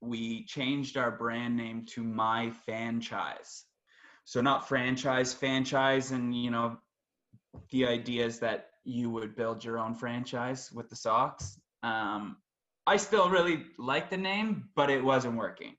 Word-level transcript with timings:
we 0.00 0.44
changed 0.44 0.96
our 0.96 1.10
brand 1.10 1.56
name 1.56 1.84
to 1.86 2.02
My 2.02 2.50
Franchise. 2.64 3.64
So 4.24 4.40
not 4.40 4.68
franchise, 4.68 5.34
franchise, 5.34 6.12
and 6.12 6.34
you 6.34 6.50
know, 6.50 6.78
the 7.70 7.86
idea 7.86 8.24
is 8.24 8.38
that 8.40 8.68
you 8.84 9.10
would 9.10 9.34
build 9.36 9.64
your 9.64 9.78
own 9.78 9.94
franchise 9.94 10.70
with 10.72 10.88
the 10.88 10.96
socks. 10.96 11.58
Um, 11.82 12.36
I 12.86 12.96
still 12.96 13.28
really 13.28 13.64
like 13.78 14.08
the 14.08 14.16
name, 14.16 14.68
but 14.74 14.90
it 14.90 15.02
wasn't 15.02 15.36
working. 15.36 15.74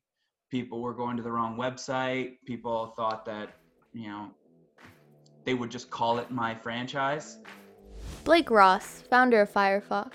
People 0.49 0.81
were 0.81 0.93
going 0.93 1.17
to 1.17 1.23
the 1.23 1.31
wrong 1.31 1.57
website. 1.57 2.37
People 2.45 2.93
thought 2.97 3.25
that, 3.25 3.53
you 3.93 4.09
know, 4.09 4.31
they 5.45 5.53
would 5.53 5.71
just 5.71 5.89
call 5.89 6.19
it 6.19 6.29
my 6.29 6.53
franchise. 6.53 7.37
Blake 8.23 8.51
Ross, 8.51 9.03
founder 9.09 9.41
of 9.41 9.51
Firefox. 9.51 10.11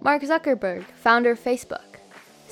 Mark 0.00 0.22
Zuckerberg, 0.22 0.84
founder 0.84 1.32
of 1.32 1.40
Facebook. 1.40 1.98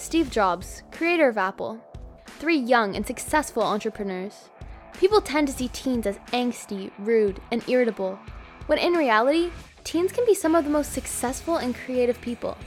Steve 0.03 0.33
Jobs, 0.33 0.83
creator 0.91 1.29
of 1.29 1.39
Apple. 1.39 1.79
Three 2.27 2.57
young 2.57 2.97
and 2.97 3.07
successful 3.07 3.63
entrepreneurs. 3.63 4.51
People 4.99 5.21
tend 5.21 5.47
to 5.47 5.55
see 5.55 5.69
teens 5.69 6.09
as 6.09 6.19
angsty, 6.33 6.91
rude, 6.99 7.41
and 7.53 7.63
irritable, 7.69 8.19
when 8.67 8.81
in 8.81 8.95
reality, 8.95 9.53
teens 9.85 10.11
can 10.11 10.27
be 10.27 10.35
some 10.35 10.57
of 10.57 10.65
the 10.65 10.71
most 10.71 10.93
successful 10.93 11.59
and 11.59 11.77
creative 11.77 12.21
people. 12.21 12.59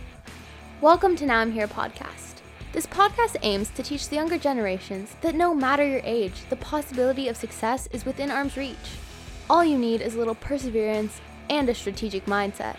Welcome 0.79 1.17
to 1.17 1.25
Now 1.25 1.39
I'm 1.39 1.51
Here 1.51 1.67
podcast. 1.67 2.35
This 2.71 2.87
podcast 2.87 3.35
aims 3.41 3.69
to 3.71 3.83
teach 3.83 4.07
the 4.07 4.15
younger 4.15 4.37
generations 4.37 5.13
that 5.19 5.35
no 5.35 5.53
matter 5.53 5.85
your 5.85 6.01
age, 6.05 6.45
the 6.49 6.55
possibility 6.55 7.27
of 7.27 7.35
success 7.35 7.89
is 7.91 8.05
within 8.05 8.31
arm's 8.31 8.55
reach. 8.55 8.97
All 9.49 9.63
you 9.65 9.77
need 9.77 9.99
is 9.99 10.15
a 10.15 10.19
little 10.19 10.35
perseverance 10.35 11.19
and 11.49 11.67
a 11.67 11.75
strategic 11.75 12.27
mindset. 12.27 12.77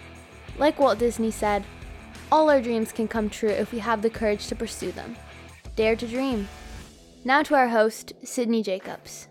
Like 0.57 0.81
Walt 0.81 0.99
Disney 0.99 1.31
said, 1.31 1.63
all 2.33 2.51
our 2.51 2.61
dreams 2.61 2.93
can 2.93 3.07
come 3.07 3.31
true 3.31 3.49
if 3.49 3.73
we 3.73 3.79
have 3.79 4.03
the 4.03 4.11
courage 4.11 4.49
to 4.49 4.57
pursue 4.57 4.91
them. 4.93 5.17
Dare 5.77 5.97
to 5.97 6.07
dream. 6.07 6.49
Now 7.25 7.43
to 7.45 7.55
our 7.55 7.69
host, 7.69 8.13
Sydney 8.25 8.63
Jacobs. 8.63 9.29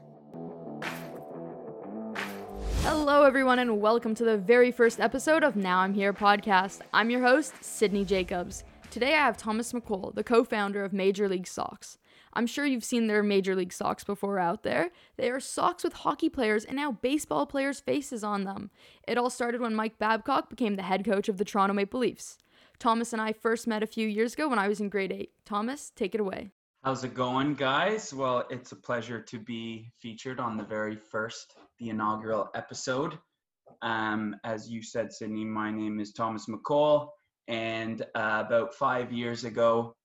Hello, 2.83 3.23
everyone, 3.23 3.59
and 3.59 3.81
welcome 3.81 4.16
to 4.16 4.23
the 4.23 4.38
very 4.38 4.72
first 4.72 5.00
episode 5.00 5.44
of 5.44 5.55
Now 5.55 5.80
I'm 5.80 5.94
Here 5.94 6.14
podcast. 6.14 6.81
I'm 6.94 7.09
your 7.09 7.22
host, 7.22 7.53
Sydney 7.61 8.05
Jacobs. 8.05 8.64
Today 8.92 9.14
I 9.14 9.25
have 9.25 9.38
Thomas 9.38 9.73
McColl, 9.73 10.14
the 10.16 10.23
co 10.23 10.44
founder 10.44 10.86
of 10.86 10.94
Major 10.94 11.27
League 11.27 11.48
Socks. 11.48 11.98
I'm 12.33 12.48
sure 12.48 12.66
you've 12.66 12.83
seen 12.83 13.08
their 13.08 13.23
Major 13.23 13.55
League 13.55 13.73
socks 13.73 14.03
before 14.03 14.39
out 14.39 14.64
there. 14.64 14.92
They 15.17 15.30
are 15.30 15.39
socks 15.39 15.83
with 15.83 15.94
hockey 15.94 16.30
players 16.30 16.66
and 16.66 16.75
now 16.75 16.92
baseball 16.92 17.45
players' 17.45 17.80
faces 17.80 18.23
on 18.23 18.44
them. 18.44 18.72
It 19.08 19.17
all 19.17 19.30
started 19.30 19.61
when 19.61 19.73
Mike 19.73 19.98
Babcock 19.98 20.50
became 20.50 20.75
the 20.75 20.83
head 20.83 21.05
coach 21.05 21.30
of 21.30 21.38
the 21.38 21.45
Toronto 21.45 21.73
Maple 21.73 22.02
Leafs. 22.02 22.38
Thomas 22.80 23.14
and 23.14 23.22
I 23.22 23.34
first 23.34 23.68
met 23.68 23.84
a 23.84 23.88
few 23.88 24.08
years 24.08 24.34
ago 24.34 24.50
when 24.50 24.59
I 24.59 24.68
was 24.68 24.80
in 24.80 24.90
grade 24.90 25.12
8. 25.12 25.31
Thomas, 25.45 25.92
take 25.95 26.16
it 26.16 26.22
away. 26.22 26.52
How's 26.84 27.04
it 27.04 27.16
going, 27.16 27.56
guys? 27.56 28.14
Well, 28.14 28.45
it's 28.50 28.72
a 28.72 28.76
pleasure 28.76 29.20
to 29.20 29.40
be 29.40 29.92
featured 30.00 30.40
on 30.40 30.56
the 30.56 30.64
very 30.64 30.95
first, 30.95 31.56
the 31.80 31.90
inaugural 31.90 32.50
episode. 32.54 33.17
Um, 33.82 34.36
as 34.44 34.70
you 34.70 34.84
said, 34.84 35.12
Sydney, 35.12 35.45
my 35.45 35.72
name 35.72 36.00
is 36.00 36.14
Thomas 36.14 36.45
McCall, 36.48 37.09
and 37.48 38.02
uh, 38.14 38.44
about 38.45 38.76
five 38.76 39.12
years 39.12 39.45
ago, 39.45 39.95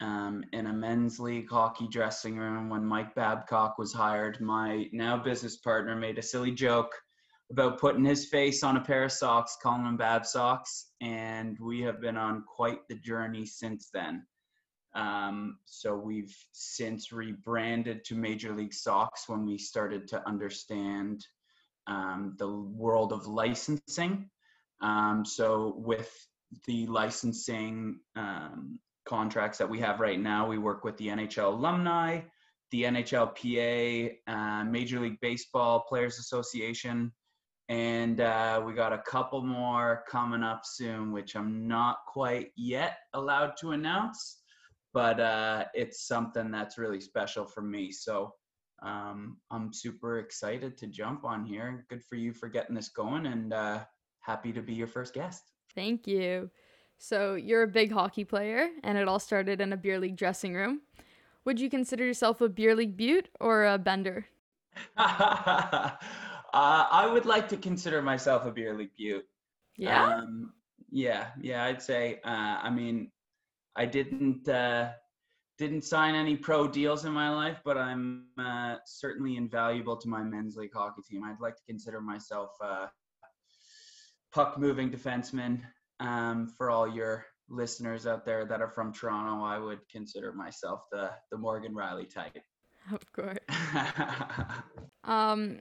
um, 0.00 0.44
in 0.52 0.66
a 0.66 0.72
men's 0.72 1.18
league 1.18 1.48
hockey 1.48 1.88
dressing 1.88 2.36
room 2.36 2.68
when 2.68 2.84
Mike 2.84 3.14
Babcock 3.14 3.78
was 3.78 3.92
hired. 3.92 4.40
My 4.40 4.88
now 4.92 5.16
business 5.16 5.56
partner 5.56 5.96
made 5.96 6.18
a 6.18 6.22
silly 6.22 6.50
joke 6.50 6.92
about 7.50 7.78
putting 7.78 8.04
his 8.04 8.26
face 8.26 8.62
on 8.62 8.76
a 8.76 8.80
pair 8.80 9.04
of 9.04 9.12
socks, 9.12 9.56
calling 9.62 9.84
them 9.84 9.96
Bab 9.96 10.26
socks, 10.26 10.86
and 11.00 11.56
we 11.60 11.80
have 11.82 12.00
been 12.00 12.16
on 12.16 12.44
quite 12.44 12.80
the 12.88 12.96
journey 12.96 13.46
since 13.46 13.88
then. 13.92 14.26
Um, 14.94 15.58
so 15.66 15.94
we've 15.94 16.34
since 16.52 17.12
rebranded 17.12 18.04
to 18.06 18.14
Major 18.14 18.54
League 18.54 18.74
Socks 18.74 19.28
when 19.28 19.44
we 19.44 19.58
started 19.58 20.08
to 20.08 20.26
understand 20.26 21.24
um, 21.86 22.34
the 22.38 22.50
world 22.50 23.12
of 23.12 23.26
licensing. 23.26 24.30
Um, 24.80 25.24
so 25.24 25.74
with 25.76 26.10
the 26.66 26.86
licensing 26.86 28.00
um, 28.16 28.78
contracts 29.06 29.58
that 29.58 29.68
we 29.68 29.80
have 29.80 30.00
right 30.00 30.20
now. 30.20 30.46
We 30.46 30.58
work 30.58 30.84
with 30.84 30.96
the 30.98 31.08
NHL 31.08 31.54
alumni, 31.54 32.20
the 32.70 32.82
NHLPA, 32.82 34.16
uh, 34.26 34.64
Major 34.64 35.00
League 35.00 35.20
Baseball 35.20 35.84
Players 35.88 36.18
Association, 36.18 37.12
and 37.68 38.20
uh, 38.20 38.62
we 38.64 38.72
got 38.72 38.92
a 38.92 38.98
couple 38.98 39.42
more 39.42 40.04
coming 40.08 40.42
up 40.42 40.62
soon, 40.64 41.12
which 41.12 41.34
I'm 41.34 41.66
not 41.66 41.98
quite 42.06 42.50
yet 42.56 42.98
allowed 43.12 43.52
to 43.60 43.72
announce, 43.72 44.42
but 44.92 45.18
uh, 45.18 45.64
it's 45.74 46.06
something 46.06 46.50
that's 46.50 46.78
really 46.78 47.00
special 47.00 47.44
for 47.44 47.62
me. 47.62 47.90
So 47.90 48.32
um, 48.82 49.38
I'm 49.50 49.72
super 49.72 50.18
excited 50.18 50.76
to 50.78 50.86
jump 50.86 51.24
on 51.24 51.44
here. 51.44 51.86
Good 51.88 52.04
for 52.04 52.16
you 52.16 52.32
for 52.32 52.48
getting 52.48 52.74
this 52.74 52.90
going, 52.90 53.26
and 53.26 53.52
uh, 53.52 53.80
happy 54.20 54.52
to 54.52 54.62
be 54.62 54.74
your 54.74 54.86
first 54.86 55.14
guest. 55.14 55.42
Thank 55.74 56.06
you. 56.06 56.50
So, 56.98 57.34
you're 57.34 57.62
a 57.62 57.68
big 57.68 57.92
hockey 57.92 58.24
player, 58.24 58.68
and 58.82 58.96
it 58.96 59.08
all 59.08 59.18
started 59.18 59.60
in 59.60 59.72
a 59.72 59.76
beer 59.76 59.98
league 59.98 60.16
dressing 60.16 60.54
room. 60.54 60.80
Would 61.44 61.60
you 61.60 61.68
consider 61.68 62.04
yourself 62.04 62.40
a 62.40 62.48
beer 62.48 62.74
league 62.74 62.96
beaut 62.96 63.28
or 63.38 63.66
a 63.66 63.78
bender? 63.78 64.26
uh, 66.52 66.86
I 66.90 67.06
would 67.06 67.26
like 67.26 67.48
to 67.50 67.56
consider 67.56 68.02
myself 68.02 68.46
a 68.46 68.50
beer 68.50 68.74
league 68.74 68.94
beaut. 68.96 69.24
Yeah. 69.76 70.06
Um, 70.06 70.52
yeah, 70.90 71.28
yeah, 71.40 71.64
I'd 71.64 71.82
say. 71.82 72.20
Uh, 72.24 72.58
I 72.62 72.70
mean, 72.70 73.10
I 73.76 73.86
didn't 73.86 74.48
uh, 74.48 74.90
didn't 75.58 75.84
sign 75.84 76.14
any 76.14 76.36
pro 76.36 76.68
deals 76.68 77.04
in 77.04 77.12
my 77.12 77.30
life, 77.30 77.60
but 77.64 77.76
I'm 77.76 78.26
uh, 78.38 78.76
certainly 78.86 79.36
invaluable 79.36 79.96
to 79.96 80.08
my 80.08 80.22
men's 80.22 80.56
league 80.56 80.74
hockey 80.74 81.02
team. 81.02 81.24
I'd 81.24 81.40
like 81.40 81.56
to 81.56 81.62
consider 81.66 82.00
myself 82.00 82.50
a 82.60 82.88
puck 84.32 84.58
moving 84.58 84.90
defenseman 84.90 85.60
um, 86.00 86.48
for 86.56 86.70
all 86.70 86.88
your 86.88 87.26
listeners 87.48 88.06
out 88.06 88.24
there 88.24 88.44
that 88.44 88.60
are 88.60 88.68
from 88.68 88.92
Toronto, 88.92 89.44
I 89.44 89.58
would 89.58 89.80
consider 89.90 90.32
myself 90.32 90.82
the 90.90 91.10
the 91.30 91.38
Morgan 91.38 91.74
Rielly 91.74 92.08
type. 92.12 92.36
Of 92.92 93.12
course. 93.12 93.38
um, 95.04 95.58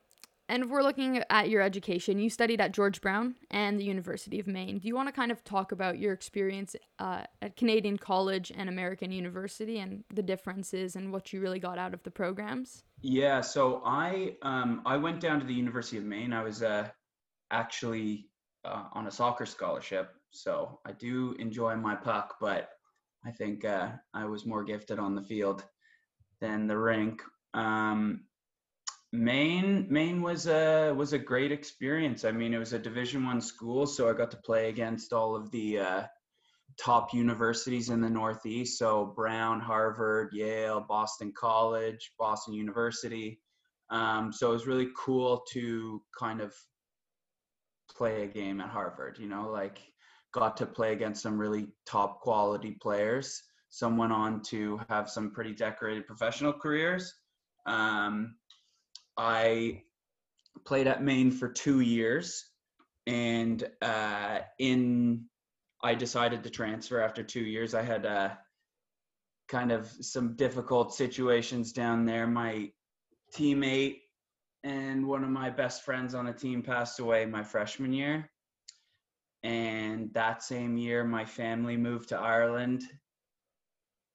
and 0.47 0.69
we're 0.69 0.83
looking 0.83 1.23
at 1.29 1.49
your 1.49 1.61
education, 1.61 2.19
you 2.19 2.29
studied 2.29 2.61
at 2.61 2.71
George 2.71 3.01
Brown 3.01 3.35
and 3.49 3.79
the 3.79 3.83
University 3.83 4.39
of 4.39 4.47
Maine. 4.47 4.77
Do 4.77 4.87
you 4.87 4.95
want 4.95 5.07
to 5.07 5.11
kind 5.11 5.31
of 5.31 5.43
talk 5.43 5.71
about 5.71 5.97
your 5.97 6.13
experience 6.13 6.75
uh, 6.99 7.23
at 7.41 7.55
Canadian 7.55 7.97
College 7.97 8.51
and 8.55 8.69
American 8.69 9.11
University 9.11 9.79
and 9.79 10.03
the 10.13 10.21
differences 10.21 10.95
and 10.95 11.11
what 11.11 11.33
you 11.33 11.41
really 11.41 11.59
got 11.59 11.77
out 11.77 11.93
of 11.93 12.03
the 12.03 12.11
programs? 12.11 12.83
Yeah, 13.01 13.41
so 13.41 13.81
I 13.85 14.35
um, 14.43 14.81
I 14.85 14.97
went 14.97 15.19
down 15.19 15.39
to 15.39 15.45
the 15.45 15.53
University 15.53 15.97
of 15.97 16.03
Maine. 16.03 16.33
I 16.33 16.43
was 16.43 16.61
uh, 16.61 16.89
actually 17.51 18.29
uh, 18.63 18.85
on 18.93 19.07
a 19.07 19.11
soccer 19.11 19.45
scholarship, 19.45 20.11
so 20.31 20.79
I 20.85 20.91
do 20.91 21.35
enjoy 21.39 21.75
my 21.75 21.95
puck, 21.95 22.35
but 22.39 22.69
I 23.25 23.31
think 23.31 23.65
uh, 23.65 23.89
I 24.13 24.25
was 24.25 24.45
more 24.45 24.63
gifted 24.63 24.99
on 24.99 25.15
the 25.15 25.23
field 25.23 25.63
than 26.39 26.67
the 26.67 26.77
rink. 26.77 27.21
Um, 27.55 28.25
Maine, 29.11 29.87
Maine 29.89 30.21
was 30.21 30.47
a 30.47 30.93
was 30.93 31.13
a 31.13 31.19
great 31.19 31.51
experience. 31.51 32.25
I 32.25 32.31
mean, 32.31 32.53
it 32.53 32.57
was 32.57 32.73
a 32.73 32.79
Division 32.79 33.25
One 33.25 33.41
school, 33.41 33.85
so 33.87 34.09
I 34.09 34.13
got 34.13 34.31
to 34.31 34.37
play 34.37 34.69
against 34.69 35.13
all 35.13 35.35
of 35.35 35.51
the 35.51 35.79
uh, 35.79 36.03
top 36.77 37.13
universities 37.13 37.89
in 37.89 38.01
the 38.01 38.09
Northeast. 38.09 38.77
So 38.77 39.13
Brown, 39.15 39.59
Harvard, 39.59 40.31
Yale, 40.33 40.81
Boston 40.81 41.33
College, 41.37 42.11
Boston 42.19 42.53
University. 42.53 43.39
Um, 43.89 44.33
so 44.33 44.49
it 44.49 44.53
was 44.53 44.67
really 44.67 44.89
cool 44.97 45.43
to 45.51 46.01
kind 46.17 46.41
of 46.41 46.53
play 47.95 48.23
a 48.23 48.27
game 48.27 48.59
at 48.59 48.69
Harvard. 48.69 49.17
You 49.19 49.27
know, 49.27 49.49
like 49.49 49.79
got 50.33 50.57
to 50.57 50.65
play 50.65 50.91
against 50.91 51.23
some 51.23 51.39
really 51.39 51.67
top 51.85 52.19
quality 52.19 52.77
players. 52.81 53.41
Some 53.69 53.97
went 53.97 54.11
on 54.13 54.41
to 54.43 54.79
have 54.89 55.09
some 55.09 55.31
pretty 55.31 55.53
decorated 55.53 56.07
professional 56.07 56.53
careers. 56.53 57.13
Um, 57.65 58.35
I 59.17 59.83
played 60.65 60.87
at 60.87 61.03
Maine 61.03 61.31
for 61.31 61.47
two 61.47 61.79
years, 61.79 62.45
and 63.07 63.63
uh, 63.81 64.39
in 64.59 65.25
I 65.83 65.95
decided 65.95 66.43
to 66.43 66.49
transfer 66.49 67.01
after 67.01 67.23
two 67.23 67.43
years. 67.43 67.73
I 67.75 67.83
had 67.83 68.05
uh, 68.05 68.31
kind 69.47 69.71
of 69.71 69.87
some 70.01 70.35
difficult 70.35 70.93
situations 70.93 71.71
down 71.71 72.05
there. 72.05 72.25
My 72.25 72.71
teammate 73.35 73.97
and 74.63 75.07
one 75.07 75.23
of 75.23 75.29
my 75.29 75.49
best 75.49 75.83
friends 75.83 76.15
on 76.15 76.25
the 76.25 76.33
team 76.33 76.63
passed 76.63 76.99
away 76.99 77.25
my 77.25 77.43
freshman 77.43 77.93
year 77.93 78.29
and 79.43 80.11
that 80.13 80.41
same 80.41 80.75
year 80.75 81.03
my 81.03 81.23
family 81.23 81.77
moved 81.77 82.09
to 82.09 82.17
ireland 82.17 82.83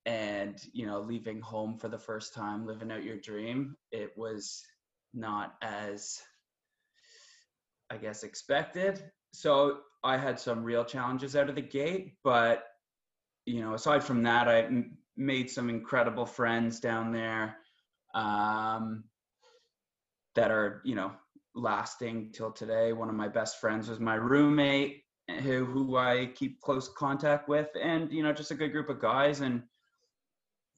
and 0.06 0.58
you 0.72 0.86
know 0.86 1.00
leaving 1.00 1.40
home 1.40 1.78
for 1.78 1.88
the 1.88 1.98
first 1.98 2.34
time 2.34 2.66
living 2.66 2.90
out 2.90 3.04
your 3.04 3.18
dream 3.18 3.76
it 3.92 4.10
was 4.16 4.62
not 5.14 5.54
as 5.62 6.20
i 7.90 7.96
guess 7.96 8.22
expected 8.22 9.02
so 9.32 9.78
i 10.04 10.16
had 10.16 10.38
some 10.38 10.62
real 10.62 10.84
challenges 10.84 11.36
out 11.36 11.48
of 11.48 11.54
the 11.54 11.62
gate 11.62 12.14
but 12.22 12.64
you 13.46 13.60
know 13.60 13.74
aside 13.74 14.02
from 14.02 14.22
that 14.22 14.48
i 14.48 14.68
made 15.16 15.50
some 15.50 15.68
incredible 15.68 16.26
friends 16.26 16.80
down 16.80 17.12
there 17.12 17.56
um, 18.14 19.04
that 20.34 20.50
are 20.50 20.80
you 20.84 20.94
know 20.94 21.12
lasting 21.54 22.30
till 22.32 22.50
today. 22.50 22.92
One 22.92 23.08
of 23.08 23.14
my 23.14 23.28
best 23.28 23.60
friends 23.60 23.88
was 23.88 24.00
my 24.00 24.14
roommate, 24.14 25.02
who 25.42 25.64
who 25.64 25.96
I 25.96 26.30
keep 26.34 26.60
close 26.60 26.88
contact 26.88 27.48
with, 27.48 27.68
and 27.80 28.12
you 28.12 28.22
know 28.22 28.32
just 28.32 28.50
a 28.50 28.56
good 28.56 28.72
group 28.72 28.88
of 28.88 29.00
guys. 29.00 29.40
And 29.40 29.62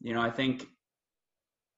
you 0.00 0.14
know 0.14 0.20
I 0.20 0.30
think 0.30 0.66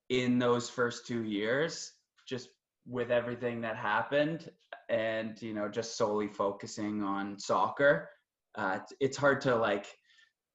in 0.09 0.39
those 0.39 0.69
first 0.69 1.07
two 1.07 1.23
years, 1.23 1.93
just 2.27 2.49
with 2.87 3.11
everything 3.11 3.63
that 3.63 3.77
happened, 3.77 4.51
and 4.89 5.41
you 5.41 5.55
know 5.55 5.69
just 5.69 5.97
solely 5.97 6.29
focusing 6.29 7.03
on 7.03 7.39
soccer, 7.39 8.09
uh, 8.57 8.79
it's, 9.01 9.17
hard 9.17 9.41
to 9.43 9.57
like 9.57 9.87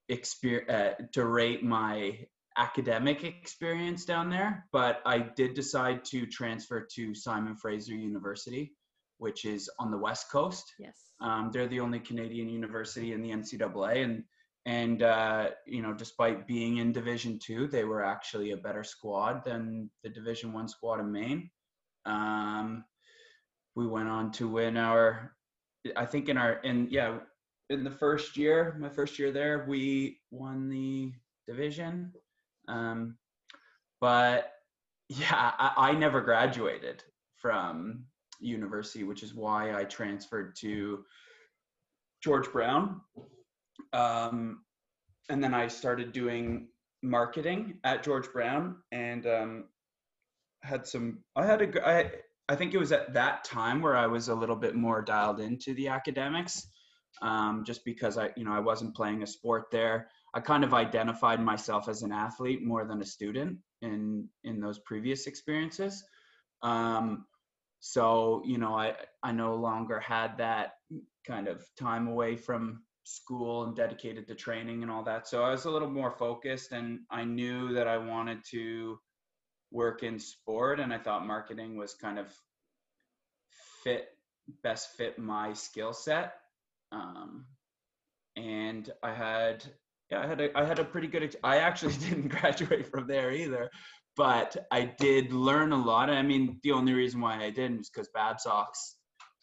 experience 0.07 0.69
uh, 0.69 1.03
to 1.13 1.25
rate 1.25 1.63
my 1.63 2.19
academic 2.57 3.23
experience 3.23 4.05
down 4.05 4.29
there, 4.29 4.67
but 4.71 5.01
I 5.05 5.19
did 5.19 5.53
decide 5.53 6.03
to 6.05 6.25
transfer 6.25 6.85
to 6.95 7.15
Simon 7.15 7.55
Fraser 7.55 7.95
University, 7.95 8.73
which 9.17 9.45
is 9.45 9.69
on 9.79 9.91
the 9.91 9.97
West 9.97 10.29
Coast. 10.31 10.73
Yes. 10.77 10.97
Um, 11.21 11.51
they're 11.51 11.67
the 11.67 11.79
only 11.79 11.99
Canadian 11.99 12.49
university 12.49 13.13
in 13.13 13.21
the 13.21 13.31
NCAA, 13.31 14.03
and 14.03 14.23
and 14.65 15.01
uh, 15.03 15.49
you 15.65 15.81
know, 15.81 15.93
despite 15.93 16.47
being 16.47 16.77
in 16.77 16.91
Division 16.91 17.39
Two, 17.39 17.67
they 17.67 17.85
were 17.85 18.03
actually 18.03 18.51
a 18.51 18.57
better 18.57 18.83
squad 18.83 19.43
than 19.45 19.89
the 20.03 20.09
Division 20.09 20.53
One 20.53 20.67
squad 20.67 20.99
in 20.99 21.11
Maine. 21.11 21.49
Um, 22.05 22.83
we 23.75 23.87
went 23.87 24.09
on 24.09 24.31
to 24.33 24.47
win 24.47 24.77
our, 24.77 25.33
I 25.95 26.05
think 26.05 26.29
in 26.29 26.37
our 26.37 26.53
in 26.63 26.87
yeah 26.89 27.19
in 27.69 27.83
the 27.83 27.91
first 27.91 28.35
year, 28.35 28.75
my 28.79 28.89
first 28.89 29.19
year 29.19 29.31
there, 29.31 29.65
we 29.67 30.19
won 30.31 30.69
the 30.69 31.13
division. 31.47 32.11
Um, 32.67 33.17
but 34.01 34.51
yeah, 35.07 35.51
I, 35.57 35.73
I 35.77 35.91
never 35.93 36.21
graduated 36.21 37.03
from 37.35 38.05
university, 38.39 39.03
which 39.03 39.23
is 39.23 39.33
why 39.33 39.75
I 39.75 39.83
transferred 39.83 40.55
to 40.57 41.03
George 42.23 42.51
Brown. 42.51 43.01
Um, 43.93 44.61
and 45.29 45.43
then 45.43 45.53
I 45.53 45.67
started 45.67 46.11
doing 46.11 46.67
marketing 47.01 47.79
at 47.83 48.03
George 48.03 48.31
Brown 48.33 48.77
and 48.91 49.25
um, 49.25 49.63
had 50.61 50.87
some, 50.87 51.19
I 51.35 51.45
had 51.45 51.61
a, 51.61 51.87
I, 51.87 52.11
I 52.47 52.55
think 52.55 52.73
it 52.73 52.79
was 52.79 52.91
at 52.91 53.13
that 53.13 53.43
time 53.43 53.81
where 53.81 53.95
I 53.95 54.07
was 54.07 54.27
a 54.27 54.35
little 54.35 54.55
bit 54.55 54.75
more 54.75 55.01
dialed 55.01 55.39
into 55.39 55.73
the 55.73 55.89
academics 55.89 56.67
um, 57.21 57.63
just 57.65 57.83
because 57.85 58.17
I, 58.17 58.31
you 58.35 58.43
know, 58.43 58.53
I 58.53 58.59
wasn't 58.59 58.95
playing 58.95 59.23
a 59.23 59.27
sport 59.27 59.65
there. 59.71 60.09
I 60.33 60.39
kind 60.39 60.63
of 60.63 60.73
identified 60.73 61.41
myself 61.41 61.89
as 61.89 62.01
an 62.01 62.11
athlete 62.11 62.63
more 62.63 62.85
than 62.85 63.01
a 63.01 63.05
student 63.05 63.57
in 63.81 64.27
in 64.43 64.59
those 64.59 64.79
previous 64.79 65.27
experiences. 65.27 66.03
Um, 66.61 67.25
so 67.79 68.41
you 68.45 68.57
know, 68.57 68.75
I 68.75 68.95
I 69.23 69.31
no 69.31 69.55
longer 69.55 69.99
had 69.99 70.37
that 70.37 70.73
kind 71.25 71.47
of 71.47 71.63
time 71.79 72.07
away 72.07 72.35
from 72.35 72.83
school 73.03 73.63
and 73.63 73.75
dedicated 73.75 74.27
to 74.27 74.35
training 74.35 74.83
and 74.83 74.91
all 74.91 75.03
that. 75.03 75.27
So 75.27 75.43
I 75.43 75.51
was 75.51 75.65
a 75.65 75.71
little 75.71 75.89
more 75.89 76.11
focused, 76.11 76.71
and 76.71 76.99
I 77.09 77.23
knew 77.23 77.73
that 77.73 77.87
I 77.87 77.97
wanted 77.97 78.43
to 78.51 78.99
work 79.71 80.03
in 80.03 80.19
sport, 80.19 80.79
and 80.79 80.93
I 80.93 80.97
thought 80.97 81.25
marketing 81.25 81.77
was 81.77 81.93
kind 81.93 82.19
of 82.19 82.27
fit 83.83 84.07
best 84.63 84.89
fit 84.97 85.19
my 85.19 85.53
skill 85.53 85.93
set 85.93 86.33
um, 86.91 87.45
and 88.35 88.89
I 89.03 89.13
had 89.13 89.63
yeah 90.11 90.21
I 90.21 90.27
had 90.27 90.41
a 90.41 90.57
I 90.57 90.65
had 90.65 90.79
a 90.79 90.85
pretty 90.85 91.07
good 91.07 91.35
I 91.43 91.57
actually 91.57 91.93
didn't 92.09 92.29
graduate 92.29 92.87
from 92.87 93.07
there 93.07 93.31
either, 93.31 93.69
but 94.15 94.55
I 94.71 94.85
did 94.85 95.31
learn 95.31 95.71
a 95.71 95.81
lot. 95.81 96.09
I 96.09 96.21
mean, 96.21 96.59
the 96.63 96.71
only 96.71 96.93
reason 96.93 97.21
why 97.21 97.43
I 97.43 97.49
didn't 97.49 97.81
is 97.81 97.89
because 97.89 98.09
Babsox 98.15 98.67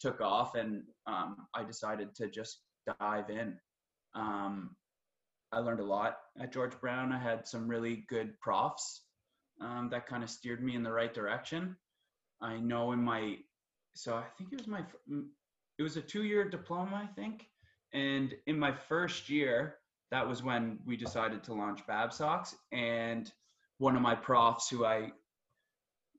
took 0.01 0.21
off, 0.21 0.55
and 0.55 0.83
um, 1.07 1.37
I 1.55 1.65
decided 1.65 2.15
to 2.17 2.29
just 2.29 2.61
dive 3.01 3.31
in. 3.31 3.57
Um, 4.15 4.77
I 5.53 5.61
learned 5.61 5.81
a 5.81 5.85
lot 5.85 6.17
at 6.41 6.53
George 6.53 6.79
Brown. 6.81 7.13
I 7.13 7.19
had 7.19 7.47
some 7.47 7.69
really 7.69 8.05
good 8.09 8.39
profs 8.41 9.03
um, 9.61 9.89
that 9.91 10.07
kind 10.07 10.23
of 10.23 10.31
steered 10.31 10.63
me 10.63 10.75
in 10.75 10.83
the 10.83 10.93
right 10.93 11.13
direction. 11.13 11.77
I 12.41 12.59
know 12.59 12.93
in 12.93 13.03
my 13.03 13.37
so 13.95 14.15
I 14.15 14.25
think 14.37 14.53
it 14.53 14.59
was 14.59 14.67
my 14.67 14.83
it 15.79 15.83
was 15.83 15.97
a 15.97 16.03
two-year 16.03 16.49
diploma, 16.49 16.97
I 16.97 17.07
think. 17.15 17.47
And 17.93 18.35
in 18.47 18.59
my 18.59 18.73
first 18.73 19.29
year, 19.29 19.77
that 20.11 20.27
was 20.27 20.43
when 20.43 20.79
we 20.87 20.97
decided 20.97 21.45
to 21.45 21.55
launch 21.55 21.81
Babsox. 21.87 22.55
And 22.73 23.31
one 23.79 23.97
of 23.97 24.03
my 24.03 24.15
profs, 24.15 24.69
who 24.69 24.85
I 24.85 25.13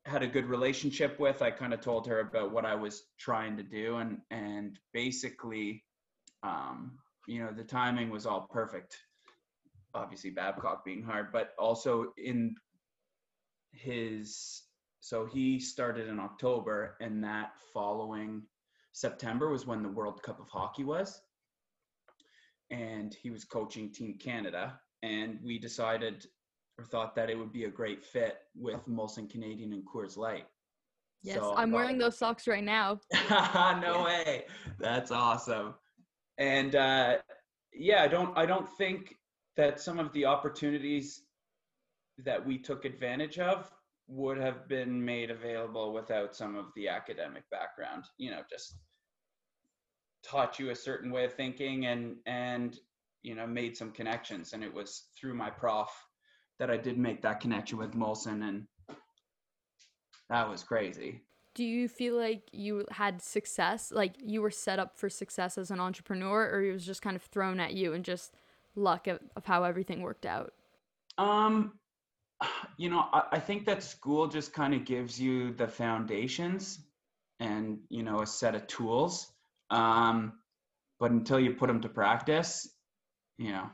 had 0.06 0.24
a 0.24 0.28
good 0.28 0.46
relationship 0.46 1.20
with, 1.20 1.42
I 1.42 1.52
kind 1.52 1.74
of 1.74 1.82
told 1.82 2.08
her 2.08 2.20
about 2.20 2.52
what 2.52 2.66
I 2.66 2.76
was 2.76 3.04
trying 3.20 3.58
to 3.58 3.64
do, 3.64 3.98
and 3.98 4.20
and 4.32 4.80
basically, 4.94 5.84
um, 6.44 6.98
you 7.28 7.44
know, 7.44 7.52
the 7.52 7.64
timing 7.64 8.10
was 8.10 8.26
all 8.26 8.48
perfect. 8.50 8.98
Obviously, 9.94 10.30
Babcock 10.30 10.86
being 10.86 11.04
hard, 11.04 11.32
but 11.32 11.54
also 11.58 12.14
in 12.18 12.56
his 13.78 14.64
so 15.00 15.26
he 15.26 15.60
started 15.60 16.10
in 16.10 16.20
October, 16.20 16.98
and 17.00 17.24
that 17.24 17.52
following 17.74 18.42
September 18.92 19.50
was 19.50 19.66
when 19.66 19.82
the 19.82 19.90
World 19.90 20.22
Cup 20.22 20.40
of 20.40 20.50
Hockey 20.50 20.84
was. 20.84 21.22
And 22.72 23.14
he 23.14 23.30
was 23.30 23.46
coaching 23.46 23.92
Team 23.92 24.18
Canada. 24.20 24.80
And 25.04 25.40
we 25.42 25.60
decided 25.60 26.26
or 26.78 26.84
thought 26.84 27.16
that 27.16 27.30
it 27.30 27.38
would 27.38 27.54
be 27.54 27.64
a 27.64 27.70
great 27.70 28.04
fit 28.04 28.40
with 28.56 28.86
Molson 28.88 29.30
Canadian 29.30 29.72
and 29.74 29.84
Coors 29.86 30.18
Light. 30.18 30.46
Yes, 31.24 31.38
so 31.38 31.56
I'm 31.56 31.72
wearing 31.72 31.98
those 31.98 32.18
socks 32.18 32.48
right 32.48 32.64
now. 32.64 33.00
no 33.82 34.04
way. 34.04 34.46
That's 34.80 35.12
awesome. 35.12 35.74
And 36.38 36.76
uh, 36.76 37.18
yeah, 37.74 38.04
I 38.04 38.08
don't 38.08 38.38
I 38.38 38.46
don't 38.46 38.68
think 38.78 39.16
that 39.56 39.80
some 39.80 40.00
of 40.00 40.12
the 40.14 40.26
opportunities 40.26 41.24
that 42.24 42.46
we 42.46 42.58
took 42.58 42.86
advantage 42.86 43.40
of 43.40 43.72
would 44.08 44.38
have 44.38 44.68
been 44.68 45.04
made 45.04 45.30
available 45.30 45.94
without 45.94 46.36
some 46.36 46.56
of 46.56 46.68
the 46.76 46.88
academic 46.88 47.44
background. 47.52 48.06
You 48.18 48.32
know, 48.32 48.42
just 48.50 48.78
taught 50.24 50.60
you 50.60 50.70
a 50.72 50.76
certain 50.76 51.12
way 51.12 51.26
of 51.26 51.34
thinking 51.34 51.86
and 51.86 52.16
and 52.26 52.80
you 53.24 53.36
know 53.36 53.48
made 53.48 53.78
some 53.78 53.92
connections 53.92 54.54
and 54.54 54.64
it 54.64 54.74
was 54.74 55.06
through 55.20 55.34
my 55.34 55.50
prof 55.50 55.90
that 56.60 56.70
I 56.70 56.78
did 56.78 56.98
make 56.98 57.22
that 57.22 57.40
connection 57.40 57.78
with 57.78 57.94
Molson 57.94 58.48
and 58.48 58.68
that 60.30 60.50
was 60.50 60.64
crazy. 60.64 61.22
Do 61.54 61.64
you 61.64 61.88
feel 61.88 62.16
like 62.16 62.44
you 62.52 62.86
had 62.92 63.22
success 63.22 63.92
like 63.92 64.16
you 64.24 64.42
were 64.42 64.52
set 64.52 64.80
up 64.80 64.98
for 64.98 65.10
success 65.10 65.58
as 65.58 65.72
an 65.72 65.80
entrepreneur 65.80 66.50
or 66.50 66.64
it 66.64 66.74
was 66.74 66.86
just 66.86 67.02
kind 67.02 67.16
of 67.16 67.24
thrown 67.24 67.60
at 67.60 67.74
you 67.74 67.94
and 67.94 68.04
just 68.04 68.34
luck 68.76 69.08
of, 69.08 69.20
of 69.36 69.46
how 69.46 69.64
everything 69.64 70.02
worked 70.02 70.26
out? 70.26 70.54
Um 71.18 71.74
you 72.78 72.90
know, 72.90 73.06
I, 73.12 73.24
I 73.34 73.40
think 73.40 73.66
that 73.66 73.84
school 73.84 74.28
just 74.28 74.54
kind 74.54 74.74
of 74.74 74.86
gives 74.86 75.20
you 75.20 75.54
the 75.54 75.68
foundations 75.68 76.80
and 77.40 77.80
you 77.90 78.02
know 78.02 78.22
a 78.22 78.28
set 78.28 78.56
of 78.56 78.66
tools 78.66 79.32
um, 79.70 80.34
but 81.00 81.12
until 81.12 81.40
you 81.40 81.54
put 81.54 81.68
them 81.68 81.82
to 81.82 81.90
practice, 81.90 82.70
you 83.38 83.52
know, 83.52 83.70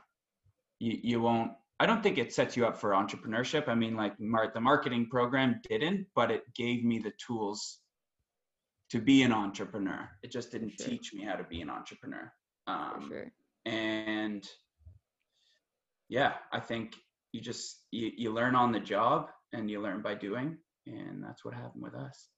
you, 0.78 0.98
you 1.02 1.20
won't. 1.20 1.52
I 1.80 1.86
don't 1.86 2.02
think 2.02 2.18
it 2.18 2.32
sets 2.32 2.56
you 2.56 2.66
up 2.66 2.76
for 2.76 2.90
entrepreneurship. 2.90 3.68
I 3.68 3.74
mean, 3.74 3.96
like 3.96 4.18
Mar- 4.20 4.52
the 4.54 4.60
marketing 4.60 5.08
program 5.10 5.60
didn't, 5.68 6.06
but 6.14 6.30
it 6.30 6.42
gave 6.54 6.84
me 6.84 6.98
the 6.98 7.12
tools 7.24 7.78
to 8.90 9.00
be 9.00 9.22
an 9.22 9.32
entrepreneur. 9.32 10.08
It 10.22 10.30
just 10.30 10.52
didn't 10.52 10.74
sure. 10.78 10.88
teach 10.88 11.12
me 11.12 11.24
how 11.24 11.34
to 11.34 11.44
be 11.44 11.60
an 11.62 11.70
entrepreneur. 11.70 12.32
Um, 12.66 13.06
sure. 13.08 13.32
And 13.66 14.46
yeah, 16.08 16.34
I 16.52 16.60
think 16.60 16.94
you 17.34 17.40
just 17.40 17.80
you, 17.90 18.12
you 18.16 18.32
learn 18.32 18.54
on 18.54 18.70
the 18.70 18.78
job 18.78 19.28
and 19.52 19.68
you 19.68 19.82
learn 19.82 20.00
by 20.00 20.14
doing, 20.14 20.56
and 20.86 21.22
that's 21.22 21.44
what 21.44 21.52
happened 21.52 21.82
with 21.82 21.94
us. 21.94 22.28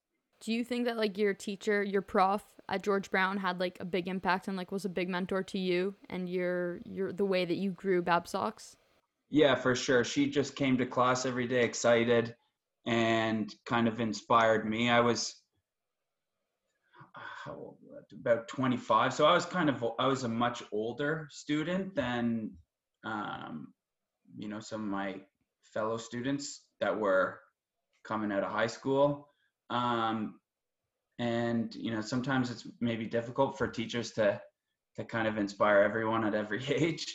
Do 0.40 0.52
you 0.52 0.64
think 0.64 0.86
that 0.86 0.96
like 0.96 1.18
your 1.18 1.34
teacher, 1.34 1.82
your 1.82 2.00
prof 2.00 2.42
at 2.68 2.82
George 2.82 3.10
Brown 3.10 3.36
had 3.36 3.60
like 3.60 3.76
a 3.78 3.84
big 3.84 4.08
impact 4.08 4.48
and 4.48 4.56
like 4.56 4.72
was 4.72 4.86
a 4.86 4.88
big 4.88 5.10
mentor 5.10 5.42
to 5.42 5.58
you 5.58 5.94
and 6.08 6.28
your 6.28 6.80
your 6.86 7.12
the 7.12 7.26
way 7.26 7.44
that 7.44 7.56
you 7.56 7.72
grew 7.72 8.02
Babsox? 8.02 8.74
Yeah, 9.28 9.54
for 9.54 9.74
sure. 9.74 10.02
She 10.02 10.30
just 10.30 10.56
came 10.56 10.78
to 10.78 10.86
class 10.86 11.26
every 11.26 11.46
day 11.46 11.62
excited 11.62 12.34
and 12.86 13.52
kind 13.66 13.88
of 13.88 14.00
inspired 14.00 14.66
me. 14.66 14.88
I 14.88 15.00
was 15.00 15.34
old, 17.50 17.76
about 18.18 18.48
25, 18.48 19.12
so 19.12 19.26
I 19.26 19.34
was 19.34 19.44
kind 19.44 19.68
of 19.68 19.84
I 19.98 20.06
was 20.06 20.24
a 20.24 20.28
much 20.28 20.62
older 20.72 21.28
student 21.30 21.94
than 21.94 22.52
um, 23.04 23.68
you 24.36 24.48
know 24.48 24.60
some 24.60 24.82
of 24.82 24.88
my 24.88 25.16
fellow 25.62 25.96
students 25.96 26.62
that 26.80 26.98
were 26.98 27.40
coming 28.04 28.32
out 28.32 28.44
of 28.44 28.50
high 28.50 28.66
school 28.66 29.28
um, 29.70 30.38
and 31.18 31.74
you 31.74 31.90
know 31.90 32.00
sometimes 32.00 32.50
it's 32.50 32.66
maybe 32.80 33.06
difficult 33.06 33.58
for 33.58 33.66
teachers 33.66 34.12
to 34.12 34.40
to 34.96 35.04
kind 35.04 35.28
of 35.28 35.36
inspire 35.36 35.80
everyone 35.82 36.24
at 36.24 36.34
every 36.34 36.64
age 36.68 37.06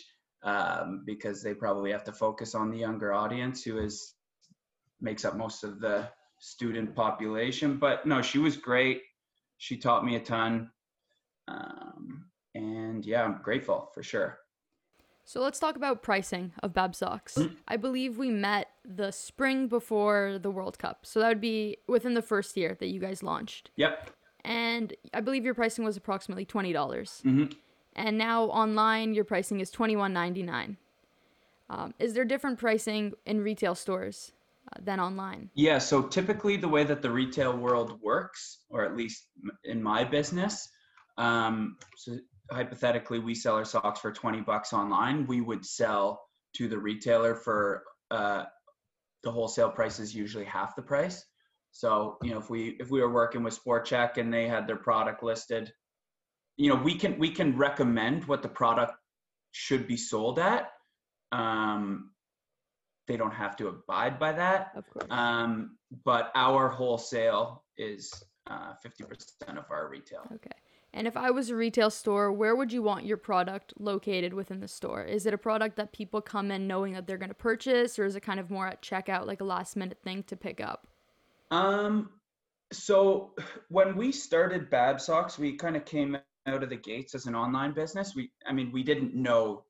um, 0.44 1.04
because 1.06 1.42
they 1.42 1.54
probably 1.54 1.92
have 1.92 2.04
to 2.04 2.12
focus 2.12 2.56
on 2.56 2.72
the 2.72 2.78
younger 2.78 3.13
audience 3.13 3.63
who 3.63 3.80
is 3.80 4.16
makes 5.01 5.25
up 5.25 5.36
most 5.36 5.63
of 5.63 5.80
the 5.80 6.08
student 6.40 6.96
population. 6.96 7.78
But 7.78 8.06
no, 8.06 8.22
she 8.22 8.40
was 8.40 8.58
great. 8.58 9.01
She 9.58 9.78
taught 9.78 10.06
me 10.06 10.16
a 10.16 10.20
ton. 10.20 10.72
Um, 11.48 12.25
and 12.56 13.06
yeah, 13.06 13.24
I'm 13.24 13.42
grateful 13.44 13.90
for 13.94 14.04
sure. 14.04 14.38
So 15.32 15.40
let's 15.40 15.60
talk 15.60 15.78
about 15.78 16.02
pricing 16.02 16.52
of 16.62 16.74
Bab 16.74 16.94
socks. 16.94 17.36
Mhm. 17.38 17.56
I 17.66 17.78
believe 17.78 18.18
we 18.18 18.30
met 18.30 18.72
the 18.84 19.12
spring 19.12 19.70
before 19.70 20.38
the 20.38 20.52
World 20.52 20.78
Cup. 20.78 21.06
So 21.06 21.22
that 21.22 21.30
would 21.30 21.40
be 21.40 21.78
within 21.88 22.16
the 22.16 22.22
first 22.22 22.58
year 22.58 22.76
that 22.82 22.88
you 22.88 23.00
guys 23.00 23.24
launched. 23.24 23.72
Yep. 23.78 24.12
And 24.44 24.94
I 25.14 25.22
believe 25.22 25.46
your 25.46 25.54
pricing 25.54 25.86
was 25.86 25.96
approximately 25.96 26.46
$20. 26.46 27.22
hmm 27.22 27.46
And 27.96 28.18
now 28.18 28.44
online, 28.48 29.14
your 29.14 29.24
pricing 29.24 29.62
is 29.62 29.72
$21.99. 29.72 30.76
Um, 31.70 31.94
is 31.98 32.14
there 32.14 32.26
different 32.26 32.60
pricing 32.60 33.14
in 33.26 33.42
retail 33.42 33.74
stores 33.74 34.34
uh, 34.74 34.82
than 34.84 35.00
online? 35.00 35.50
Yeah. 35.54 35.78
So 35.78 36.02
typically, 36.02 36.58
the 36.58 36.68
way 36.68 36.84
that 36.84 37.02
the 37.02 37.10
retail 37.10 37.56
world 37.56 38.02
works, 38.02 38.66
or 38.70 38.84
at 38.84 38.98
least 38.98 39.30
in 39.64 39.82
my 39.82 40.04
business, 40.04 40.68
um, 41.18 41.78
so 41.96 42.18
hypothetically, 42.51 43.20
we 43.20 43.36
sell 43.36 43.55
our 43.55 43.65
socks 43.65 44.00
for 44.00 44.12
20 44.12 44.41
bucks 44.41 44.74
online. 44.74 45.25
We 45.27 45.41
would 45.41 45.65
sell 45.65 46.22
to 46.55 46.67
the 46.67 46.77
retailer 46.77 47.36
for 47.36 47.84
uh, 48.10 48.43
the 49.24 49.31
wholesale 49.31 49.70
price 49.70 50.00
is 50.00 50.13
usually 50.13 50.46
half 50.46 50.75
the 50.75 50.81
price. 50.81 51.24
So 51.72 52.17
you 52.22 52.31
know, 52.31 52.39
if 52.39 52.50
we 52.50 52.75
if 52.79 52.89
we 52.89 53.00
were 53.01 53.12
working 53.12 53.43
with 53.43 53.53
Sport 53.53 53.88
Chek 53.88 54.17
and 54.17 54.34
they 54.34 54.48
had 54.48 54.67
their 54.67 54.75
product 54.75 55.24
listed, 55.24 55.72
you 56.58 56.70
know, 56.70 56.75
we 56.75 56.96
can 56.96 57.17
we 57.17 57.31
can 57.31 57.58
recommend 57.58 58.25
what 58.25 58.41
the 58.41 58.50
product 58.50 58.93
should 59.51 59.88
be 59.88 59.98
sold 59.98 60.38
at. 60.38 60.70
Um, 61.31 62.12
they 63.08 63.15
don't 63.17 63.34
have 63.34 63.55
to 63.58 63.67
abide 63.67 64.20
by 64.20 64.34
that. 64.34 64.72
Of 64.75 64.89
course. 64.89 65.08
Um, 65.10 65.77
but 66.03 66.31
our 66.36 66.70
wholesale 66.70 67.63
is 67.77 68.12
uh, 68.50 68.74
50% 68.86 69.58
of 69.58 69.65
our 69.70 69.89
retail. 69.89 70.22
Okay. 70.34 70.50
And 70.94 71.08
if 71.08 71.16
I 71.16 71.32
was 71.32 71.50
a 71.50 71.56
retail 71.56 71.90
store, 71.90 72.34
where 72.34 72.56
would 72.56 72.74
you 72.74 72.84
want 72.84 73.06
your 73.06 73.18
product 73.18 73.74
located 73.80 74.34
within 74.34 74.60
the 74.60 74.68
store? 74.68 75.04
Is 75.04 75.26
it 75.26 75.34
a 75.34 75.38
product 75.38 75.78
that 75.78 75.94
people 75.94 76.22
come 76.22 76.52
in 76.52 76.68
knowing 76.68 76.94
that 76.94 77.08
they're 77.08 77.18
going 77.18 77.30
to 77.30 77.36
purchase, 77.36 77.98
or 77.98 78.06
is 78.06 78.16
it 78.16 78.22
kind 78.22 78.40
of 78.40 78.50
more 78.50 78.68
at 78.68 78.82
checkout, 78.82 79.26
like 79.26 79.40
a 79.40 79.46
last 79.46 79.78
minute 79.78 80.00
thing 80.04 80.24
to 80.24 80.36
pick 80.36 80.60
up? 80.60 80.88
Um, 81.50 82.10
so 82.74 83.34
when 83.70 83.96
we 83.96 84.12
started 84.12 84.70
Bab 84.70 85.00
Socks, 85.00 85.40
we 85.40 85.56
kind 85.56 85.78
of 85.78 85.86
came 85.86 86.18
out 86.48 86.64
of 86.64 86.70
the 86.70 86.76
gates 86.76 87.16
as 87.16 87.26
an 87.26 87.36
online 87.36 87.74
business. 87.74 88.14
We, 88.16 88.32
I 88.46 88.52
mean, 88.52 88.72
we 88.72 88.84
didn't 88.84 89.16
know 89.16 89.64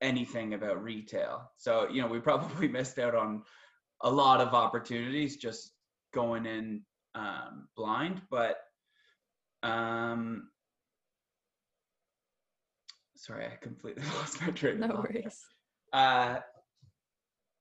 anything 0.00 0.54
about 0.54 0.82
retail. 0.82 1.50
So, 1.56 1.88
you 1.88 2.02
know, 2.02 2.08
we 2.08 2.20
probably 2.20 2.68
missed 2.68 2.98
out 2.98 3.16
on 3.16 3.42
a 4.02 4.10
lot 4.10 4.40
of 4.40 4.54
opportunities 4.54 5.36
just 5.36 5.72
going 6.14 6.46
in 6.46 6.82
um, 7.16 7.66
blind. 7.76 8.22
But, 8.30 8.58
um, 9.64 10.50
sorry, 13.18 13.46
I 13.46 13.56
completely 13.60 14.02
lost 14.18 14.40
my 14.40 14.50
train 14.50 14.82
of 14.82 14.90
No 14.90 14.96
worries. 14.96 15.44
Uh, 15.92 16.38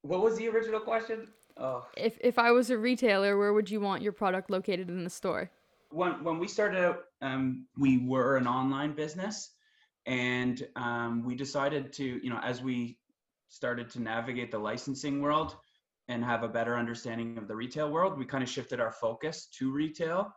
what 0.01 0.21
was 0.21 0.37
the 0.37 0.47
original 0.47 0.79
question? 0.79 1.27
Oh, 1.57 1.85
If 1.97 2.17
if 2.21 2.37
I 2.37 2.51
was 2.51 2.69
a 2.69 2.77
retailer, 2.77 3.37
where 3.37 3.51
would 3.53 3.69
you 3.69 3.81
want 3.81 4.03
your 4.03 4.11
product 4.13 4.49
located 4.49 4.89
in 4.89 5.03
the 5.03 5.09
store? 5.09 5.51
when 5.89 6.23
when 6.23 6.37
we 6.37 6.47
started 6.47 6.83
out, 6.83 6.99
um, 7.21 7.65
we 7.77 7.97
were 7.97 8.35
an 8.37 8.47
online 8.47 8.93
business, 8.93 9.51
and 10.05 10.67
um, 10.75 11.23
we 11.25 11.33
decided 11.35 11.93
to, 11.93 12.03
you 12.03 12.29
know, 12.29 12.39
as 12.43 12.61
we 12.61 12.97
started 13.49 13.89
to 13.91 14.01
navigate 14.01 14.51
the 14.51 14.59
licensing 14.59 15.21
world 15.21 15.55
and 16.09 16.23
have 16.23 16.43
a 16.43 16.47
better 16.47 16.77
understanding 16.77 17.37
of 17.37 17.47
the 17.47 17.55
retail 17.55 17.89
world, 17.89 18.17
we 18.17 18.25
kind 18.25 18.43
of 18.43 18.49
shifted 18.49 18.79
our 18.79 18.91
focus 18.91 19.47
to 19.57 19.71
retail. 19.71 20.33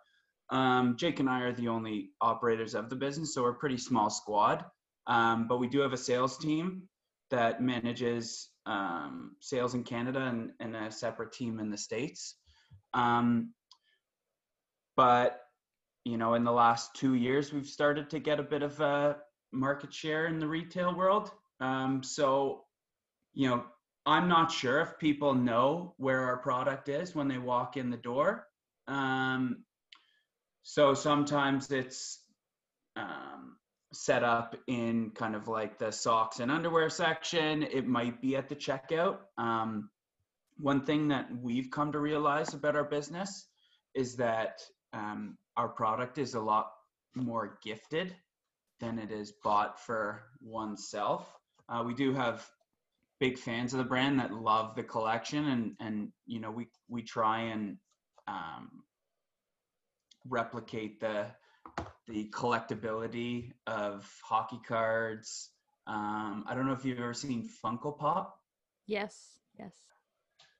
Um, 0.50 0.96
Jake 0.96 1.20
and 1.20 1.28
I 1.28 1.40
are 1.42 1.52
the 1.52 1.68
only 1.68 2.10
operators 2.20 2.74
of 2.74 2.88
the 2.88 2.96
business, 2.96 3.34
so 3.34 3.42
we're 3.42 3.50
a 3.50 3.54
pretty 3.54 3.78
small 3.78 4.10
squad. 4.10 4.64
Um, 5.06 5.48
but 5.48 5.58
we 5.58 5.68
do 5.68 5.80
have 5.80 5.92
a 5.92 5.96
sales 5.96 6.38
team 6.38 6.82
that 7.30 7.62
manages 7.62 8.50
um, 8.66 9.36
sales 9.40 9.74
in 9.74 9.84
Canada 9.84 10.20
and, 10.20 10.50
and 10.60 10.76
a 10.76 10.90
separate 10.90 11.32
team 11.32 11.58
in 11.58 11.70
the 11.70 11.78
States. 11.78 12.36
Um, 12.92 13.52
but, 14.96 15.40
you 16.04 16.16
know, 16.16 16.34
in 16.34 16.44
the 16.44 16.52
last 16.52 16.94
two 16.94 17.14
years, 17.14 17.52
we've 17.52 17.66
started 17.66 18.10
to 18.10 18.18
get 18.18 18.40
a 18.40 18.44
bit 18.44 18.62
of 18.62 18.80
a 18.80 19.16
market 19.52 19.92
share 19.92 20.26
in 20.26 20.38
the 20.38 20.46
retail 20.46 20.94
world. 20.94 21.30
Um, 21.60 22.02
so, 22.02 22.64
you 23.32 23.48
know, 23.48 23.64
I'm 24.06 24.28
not 24.28 24.50
sure 24.50 24.80
if 24.80 24.98
people 24.98 25.34
know 25.34 25.94
where 25.98 26.24
our 26.24 26.38
product 26.38 26.88
is 26.88 27.14
when 27.14 27.28
they 27.28 27.38
walk 27.38 27.76
in 27.76 27.90
the 27.90 27.96
door. 27.96 28.46
Um, 28.88 29.64
so 30.62 30.94
sometimes 30.94 31.70
it's 31.70 32.22
um, 32.96 33.56
set 33.92 34.22
up 34.22 34.56
in 34.66 35.10
kind 35.10 35.34
of 35.34 35.48
like 35.48 35.78
the 35.78 35.90
socks 35.90 36.40
and 36.40 36.50
underwear 36.50 36.88
section. 36.90 37.62
It 37.62 37.86
might 37.86 38.20
be 38.20 38.36
at 38.36 38.48
the 38.48 38.56
checkout. 38.56 39.18
Um, 39.36 39.90
one 40.58 40.84
thing 40.84 41.08
that 41.08 41.28
we've 41.40 41.70
come 41.70 41.92
to 41.92 41.98
realize 41.98 42.54
about 42.54 42.76
our 42.76 42.84
business 42.84 43.46
is 43.94 44.16
that 44.16 44.60
um, 44.92 45.36
our 45.56 45.68
product 45.68 46.18
is 46.18 46.34
a 46.34 46.40
lot 46.40 46.70
more 47.14 47.58
gifted 47.64 48.14
than 48.78 48.98
it 48.98 49.10
is 49.10 49.32
bought 49.42 49.80
for 49.80 50.22
oneself. 50.40 51.28
Uh, 51.68 51.82
we 51.84 51.94
do 51.94 52.12
have 52.12 52.46
big 53.18 53.38
fans 53.38 53.72
of 53.74 53.78
the 53.78 53.84
brand 53.84 54.18
that 54.18 54.32
love 54.32 54.74
the 54.74 54.82
collection, 54.82 55.46
and 55.46 55.74
and 55.80 56.12
you 56.26 56.40
know 56.40 56.50
we 56.50 56.68
we 56.88 57.02
try 57.02 57.40
and 57.42 57.76
um, 58.26 58.82
replicate 60.28 61.00
the 61.00 61.26
the 62.06 62.30
collectability 62.30 63.52
of 63.66 64.08
hockey 64.24 64.60
cards. 64.66 65.50
Um, 65.86 66.44
I 66.48 66.54
don't 66.54 66.66
know 66.66 66.72
if 66.72 66.84
you've 66.84 66.98
ever 66.98 67.14
seen 67.14 67.48
Funko 67.64 67.96
Pop. 67.96 68.36
Yes. 68.86 69.16
Yes. 69.58 69.72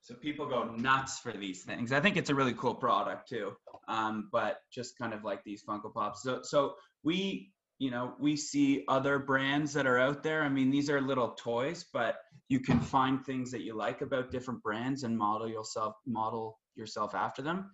So 0.02 0.14
people 0.14 0.46
go 0.46 0.64
nuts 0.64 1.18
for 1.18 1.32
these 1.32 1.62
things. 1.62 1.92
I 1.92 2.00
think 2.00 2.16
it's 2.16 2.30
a 2.30 2.34
really 2.34 2.54
cool 2.54 2.74
product 2.74 3.28
too. 3.28 3.52
Um, 3.88 4.28
but 4.32 4.58
just 4.72 4.98
kind 4.98 5.12
of 5.12 5.24
like 5.24 5.44
these 5.44 5.62
Funko 5.62 5.92
Pops. 5.92 6.22
So 6.22 6.40
so 6.42 6.74
we 7.02 7.52
you 7.78 7.90
know 7.90 8.14
we 8.18 8.36
see 8.36 8.84
other 8.88 9.18
brands 9.18 9.74
that 9.74 9.86
are 9.86 9.98
out 9.98 10.22
there. 10.22 10.42
I 10.42 10.48
mean 10.48 10.70
these 10.70 10.90
are 10.90 11.00
little 11.00 11.30
toys, 11.30 11.84
but 11.92 12.16
you 12.48 12.60
can 12.60 12.80
find 12.80 13.24
things 13.24 13.50
that 13.52 13.62
you 13.62 13.76
like 13.76 14.00
about 14.00 14.32
different 14.32 14.62
brands 14.62 15.02
and 15.04 15.16
model 15.16 15.48
yourself 15.48 15.94
model 16.06 16.58
yourself 16.74 17.14
after 17.14 17.42
them. 17.42 17.70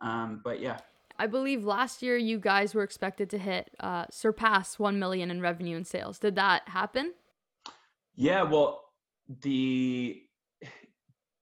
Um, 0.00 0.40
but 0.44 0.60
yeah, 0.60 0.78
I 1.18 1.26
believe 1.26 1.64
last 1.64 2.02
year 2.02 2.16
you 2.16 2.38
guys 2.38 2.74
were 2.74 2.82
expected 2.84 3.28
to 3.30 3.38
hit 3.38 3.70
uh, 3.80 4.06
surpass 4.10 4.78
one 4.78 4.98
million 4.98 5.30
in 5.30 5.40
revenue 5.40 5.76
and 5.76 5.86
sales. 5.86 6.18
Did 6.18 6.36
that 6.36 6.68
happen? 6.68 7.12
Yeah, 8.14 8.42
well, 8.42 8.84
the 9.42 10.22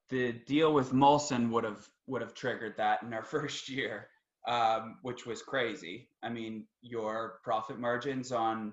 the 0.09 0.33
deal 0.33 0.73
with 0.73 0.93
Molson 0.93 1.51
would 1.51 1.65
have 1.65 1.89
would 2.07 2.23
have 2.23 2.35
triggered 2.35 2.77
that 2.77 3.03
in 3.03 3.13
our 3.13 3.25
first 3.35 3.69
year, 3.69 4.09
um, 4.47 4.99
which 5.03 5.27
was 5.27 5.43
crazy. 5.43 6.09
I 6.23 6.31
mean, 6.31 6.67
your 6.81 7.41
profit 7.45 7.79
margins 7.79 8.33
on 8.33 8.73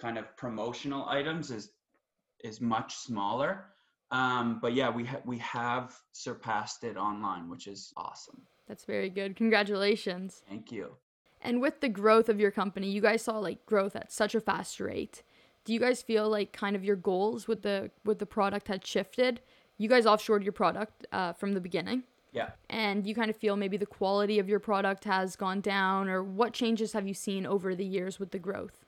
kind 0.00 0.18
of 0.18 0.36
promotional 0.36 1.06
items 1.08 1.50
is 1.50 1.70
is 2.42 2.60
much 2.60 2.94
smaller. 2.96 3.66
Um, 4.10 4.58
but 4.60 4.74
yeah, 4.74 4.90
we 4.90 5.04
ha- 5.04 5.22
we 5.24 5.38
have 5.38 5.94
surpassed 6.12 6.84
it 6.84 6.96
online, 6.96 7.48
which 7.48 7.66
is 7.66 7.92
awesome. 7.96 8.42
That's 8.68 8.84
very 8.84 9.10
good. 9.10 9.36
Congratulations. 9.36 10.42
Thank 10.48 10.72
you. 10.72 10.96
And 11.42 11.60
with 11.60 11.80
the 11.80 11.88
growth 11.90 12.28
of 12.28 12.40
your 12.40 12.50
company, 12.50 12.88
you 12.90 13.00
guys 13.02 13.22
saw 13.22 13.38
like 13.38 13.66
growth 13.66 13.94
at 13.96 14.10
such 14.10 14.34
a 14.34 14.40
fast 14.40 14.80
rate. 14.80 15.22
Do 15.64 15.72
you 15.72 15.80
guys 15.80 16.02
feel 16.02 16.28
like 16.28 16.52
kind 16.52 16.74
of 16.76 16.84
your 16.84 16.96
goals 16.96 17.46
with 17.48 17.62
the 17.62 17.90
with 18.04 18.18
the 18.18 18.26
product 18.26 18.68
had 18.68 18.86
shifted? 18.86 19.40
You 19.76 19.88
guys 19.88 20.04
offshored 20.06 20.42
your 20.44 20.52
product 20.52 21.06
uh, 21.12 21.32
from 21.32 21.52
the 21.52 21.60
beginning, 21.60 22.04
Yeah. 22.32 22.50
and 22.70 23.06
you 23.06 23.14
kind 23.14 23.28
of 23.28 23.36
feel 23.36 23.56
maybe 23.56 23.76
the 23.76 23.86
quality 23.86 24.38
of 24.38 24.48
your 24.48 24.60
product 24.60 25.04
has 25.04 25.34
gone 25.36 25.60
down, 25.60 26.08
or 26.08 26.22
what 26.22 26.52
changes 26.52 26.92
have 26.92 27.08
you 27.08 27.14
seen 27.14 27.44
over 27.44 27.74
the 27.74 27.84
years 27.84 28.20
with 28.20 28.30
the 28.30 28.38
growth? 28.38 28.84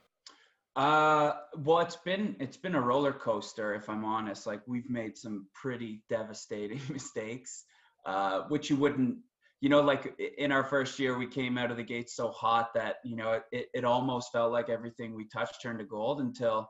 Uh, 0.76 1.32
well, 1.64 1.80
it's 1.80 1.96
been 1.96 2.36
it's 2.38 2.56
been 2.58 2.74
a 2.74 2.80
roller 2.80 3.12
coaster. 3.12 3.74
If 3.74 3.88
I'm 3.88 4.04
honest, 4.04 4.46
like 4.46 4.60
we've 4.66 4.88
made 4.90 5.16
some 5.18 5.46
pretty 5.54 6.02
devastating 6.08 6.80
mistakes, 6.92 7.64
uh, 8.04 8.42
which 8.48 8.68
you 8.70 8.76
wouldn't, 8.76 9.16
you 9.60 9.68
know, 9.68 9.80
like 9.80 10.14
in 10.38 10.52
our 10.52 10.64
first 10.64 10.98
year, 10.98 11.16
we 11.16 11.26
came 11.26 11.56
out 11.56 11.70
of 11.70 11.76
the 11.76 11.82
gate 11.82 12.10
so 12.10 12.28
hot 12.28 12.74
that 12.74 12.96
you 13.04 13.16
know 13.16 13.40
it 13.52 13.68
it 13.72 13.84
almost 13.84 14.32
felt 14.32 14.52
like 14.52 14.68
everything 14.68 15.14
we 15.14 15.28
touched 15.28 15.62
turned 15.62 15.78
to 15.78 15.84
gold 15.84 16.20
until 16.20 16.68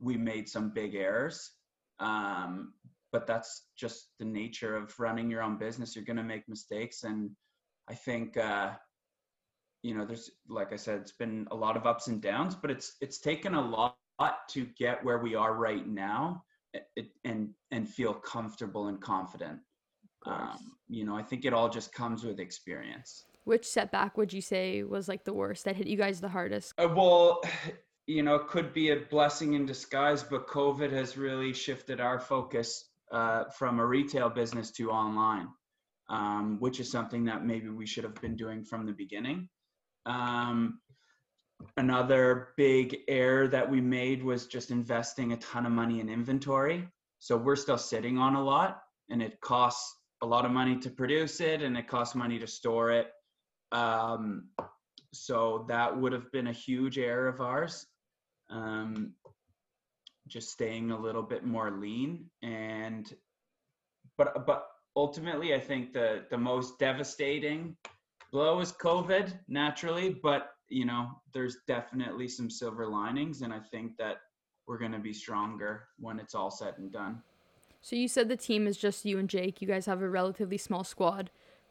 we 0.00 0.16
made 0.16 0.48
some 0.48 0.70
big 0.70 0.94
errors. 0.94 1.52
Um, 2.00 2.74
but 3.12 3.26
that's 3.26 3.68
just 3.78 4.08
the 4.18 4.24
nature 4.24 4.76
of 4.76 4.98
running 4.98 5.30
your 5.30 5.42
own 5.42 5.56
business. 5.56 5.94
You're 5.94 6.04
gonna 6.04 6.24
make 6.24 6.48
mistakes, 6.48 7.04
and 7.04 7.30
I 7.88 7.94
think. 7.94 8.36
Uh, 8.36 8.72
you 9.82 9.94
know 9.94 10.06
there's 10.06 10.30
like 10.48 10.72
i 10.72 10.76
said 10.76 10.98
it's 11.02 11.12
been 11.12 11.46
a 11.50 11.54
lot 11.54 11.76
of 11.76 11.84
ups 11.84 12.06
and 12.06 12.22
downs 12.22 12.54
but 12.54 12.70
it's 12.70 12.96
it's 13.02 13.18
taken 13.18 13.52
a 13.52 13.60
lot 13.60 13.98
to 14.48 14.64
get 14.78 15.04
where 15.04 15.18
we 15.18 15.34
are 15.34 15.52
right 15.52 15.86
now 15.86 16.42
and 17.24 17.50
and 17.70 17.88
feel 17.88 18.14
comfortable 18.14 18.88
and 18.88 19.00
confident. 19.00 19.60
Um, 20.26 20.72
you 20.88 21.04
know, 21.04 21.16
I 21.16 21.22
think 21.22 21.44
it 21.44 21.52
all 21.52 21.68
just 21.68 21.92
comes 21.92 22.24
with 22.24 22.40
experience. 22.40 23.24
Which 23.44 23.66
setback 23.66 24.16
would 24.16 24.32
you 24.32 24.40
say 24.40 24.82
was 24.82 25.08
like 25.08 25.24
the 25.24 25.34
worst 25.34 25.64
that 25.64 25.76
hit 25.76 25.86
you 25.86 25.96
guys 25.96 26.20
the 26.20 26.28
hardest? 26.28 26.72
Uh, 26.78 26.88
well, 26.94 27.42
you 28.06 28.22
know, 28.22 28.36
it 28.36 28.48
could 28.48 28.72
be 28.72 28.90
a 28.90 28.96
blessing 28.96 29.54
in 29.54 29.66
disguise, 29.66 30.22
but 30.22 30.46
COVID 30.46 30.92
has 30.92 31.16
really 31.16 31.52
shifted 31.52 32.00
our 32.00 32.18
focus 32.18 32.90
uh, 33.12 33.44
from 33.56 33.78
a 33.78 33.86
retail 33.86 34.28
business 34.28 34.70
to 34.72 34.90
online, 34.90 35.48
um, 36.08 36.58
which 36.60 36.80
is 36.80 36.90
something 36.90 37.24
that 37.24 37.44
maybe 37.44 37.68
we 37.68 37.86
should 37.86 38.04
have 38.04 38.14
been 38.16 38.36
doing 38.36 38.64
from 38.64 38.86
the 38.86 38.92
beginning. 38.92 39.48
Um, 40.06 40.80
another 41.76 42.48
big 42.56 42.98
error 43.08 43.48
that 43.48 43.70
we 43.70 43.80
made 43.80 44.22
was 44.22 44.46
just 44.46 44.70
investing 44.70 45.32
a 45.32 45.36
ton 45.38 45.66
of 45.66 45.72
money 45.72 46.00
in 46.00 46.08
inventory. 46.08 46.88
So 47.18 47.36
we're 47.36 47.56
still 47.56 47.78
sitting 47.78 48.18
on 48.18 48.34
a 48.34 48.42
lot, 48.42 48.82
and 49.08 49.22
it 49.22 49.40
costs 49.40 49.96
a 50.24 50.26
lot 50.26 50.44
of 50.44 50.50
money 50.50 50.76
to 50.78 50.90
produce 50.90 51.40
it, 51.40 51.62
and 51.62 51.76
it 51.76 51.86
costs 51.86 52.14
money 52.14 52.38
to 52.38 52.46
store 52.46 52.90
it. 52.90 53.08
Um, 53.72 54.48
so 55.12 55.66
that 55.68 55.96
would 55.96 56.12
have 56.12 56.32
been 56.32 56.48
a 56.48 56.52
huge 56.52 56.98
error 56.98 57.28
of 57.28 57.40
ours. 57.40 57.86
Um, 58.50 59.14
just 60.26 60.50
staying 60.50 60.90
a 60.90 60.98
little 60.98 61.22
bit 61.22 61.44
more 61.44 61.70
lean 61.70 62.24
and 62.42 63.14
but 64.16 64.46
but 64.46 64.68
ultimately 64.96 65.54
i 65.54 65.60
think 65.60 65.92
the 65.92 66.24
the 66.30 66.38
most 66.38 66.78
devastating 66.78 67.76
blow 68.32 68.60
is 68.60 68.72
covid 68.72 69.32
naturally 69.48 70.10
but 70.22 70.52
you 70.68 70.86
know 70.86 71.10
there's 71.32 71.58
definitely 71.68 72.26
some 72.26 72.48
silver 72.48 72.86
linings 72.86 73.42
and 73.42 73.52
i 73.52 73.60
think 73.70 73.96
that 73.98 74.16
we're 74.66 74.78
going 74.78 74.92
to 74.92 74.98
be 74.98 75.12
stronger 75.12 75.88
when 75.98 76.18
it's 76.18 76.34
all 76.34 76.50
said 76.50 76.74
and 76.78 76.90
done 76.90 77.22
so 77.84 77.96
you 77.96 78.08
said 78.08 78.28
the 78.28 78.36
team 78.36 78.66
is 78.66 78.76
just 78.76 79.04
you 79.04 79.18
and 79.18 79.28
jake 79.28 79.60
you 79.60 79.68
guys 79.68 79.86
have 79.86 80.00
a 80.00 80.08
relatively 80.08 80.58
small 80.58 80.82
squad 80.82 81.30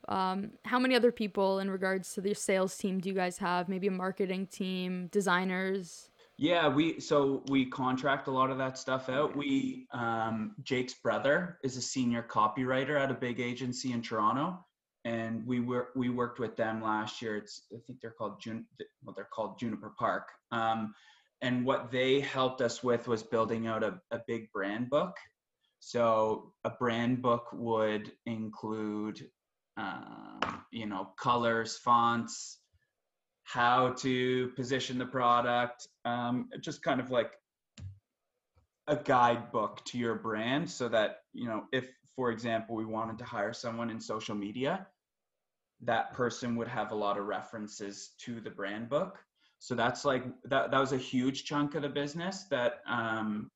um, 0.09 0.51
how 0.65 0.79
many 0.79 0.95
other 0.95 1.13
people 1.13 1.59
in 1.59 1.71
regards 1.71 2.13
to 2.13 2.21
the 2.21 2.33
sales 2.33 2.77
team 2.77 2.99
do 2.99 3.09
you 3.09 3.15
guys 3.15 3.37
have 3.37 3.67
maybe 3.67 3.87
a 3.87 3.91
marketing 3.91 4.45
team 4.47 5.07
designers 5.11 6.09
yeah, 6.37 6.67
we 6.67 6.99
so 6.99 7.43
we 7.49 7.65
contract 7.67 8.27
a 8.27 8.31
lot 8.31 8.49
of 8.49 8.57
that 8.57 8.77
stuff 8.77 9.07
out. 9.07 9.35
We 9.35 9.87
um, 9.93 10.55
Jake's 10.63 10.95
brother 10.95 11.59
is 11.63 11.77
a 11.77 11.81
senior 11.81 12.25
copywriter 12.27 12.99
at 12.99 13.11
a 13.11 13.13
big 13.13 13.39
agency 13.39 13.91
in 13.91 14.01
Toronto, 14.01 14.57
and 15.05 15.45
we 15.45 15.59
were 15.59 15.89
we 15.95 16.09
worked 16.09 16.39
with 16.39 16.57
them 16.57 16.81
last 16.81 17.21
year. 17.21 17.37
It's 17.37 17.67
I 17.71 17.77
think 17.85 18.01
they're 18.01 18.15
called 18.17 18.41
Jun 18.41 18.65
well 19.03 19.13
they're 19.15 19.29
called 19.31 19.59
Juniper 19.59 19.93
Park. 19.97 20.29
Um, 20.51 20.95
and 21.41 21.65
what 21.65 21.91
they 21.91 22.19
helped 22.19 22.61
us 22.61 22.83
with 22.83 23.07
was 23.07 23.21
building 23.21 23.67
out 23.67 23.83
a, 23.83 23.99
a 24.11 24.19
big 24.25 24.51
brand 24.51 24.89
book. 24.89 25.15
So 25.85 26.53
a 26.63 26.69
brand 26.69 27.21
book 27.21 27.49
would 27.51 28.13
include, 28.25 29.29
um, 29.75 30.63
you 30.71 30.85
know, 30.85 31.09
colors, 31.19 31.77
fonts, 31.77 32.59
how 33.43 33.89
to 33.97 34.47
position 34.55 34.97
the 34.97 35.05
product, 35.05 35.89
um, 36.05 36.49
just 36.61 36.81
kind 36.83 37.01
of 37.01 37.11
like 37.11 37.33
a 38.87 38.95
guidebook 38.95 39.83
to 39.85 39.97
your 39.97 40.15
brand 40.15 40.69
so 40.69 40.87
that, 40.87 41.23
you 41.33 41.47
know, 41.47 41.65
if, 41.73 41.89
for 42.15 42.31
example, 42.31 42.77
we 42.77 42.85
wanted 42.85 43.17
to 43.17 43.25
hire 43.25 43.51
someone 43.51 43.89
in 43.89 43.99
social 43.99 44.35
media, 44.35 44.87
that 45.81 46.13
person 46.13 46.55
would 46.55 46.69
have 46.69 46.91
a 46.91 46.95
lot 46.95 47.17
of 47.17 47.25
references 47.25 48.11
to 48.19 48.39
the 48.39 48.49
brand 48.49 48.87
book. 48.87 49.19
So 49.59 49.75
that's 49.75 50.05
like, 50.05 50.23
that, 50.45 50.71
that 50.71 50.79
was 50.79 50.93
a 50.93 50.97
huge 50.97 51.43
chunk 51.43 51.75
of 51.75 51.81
the 51.81 51.89
business 51.89 52.45
that, 52.45 52.81
um, 52.87 53.51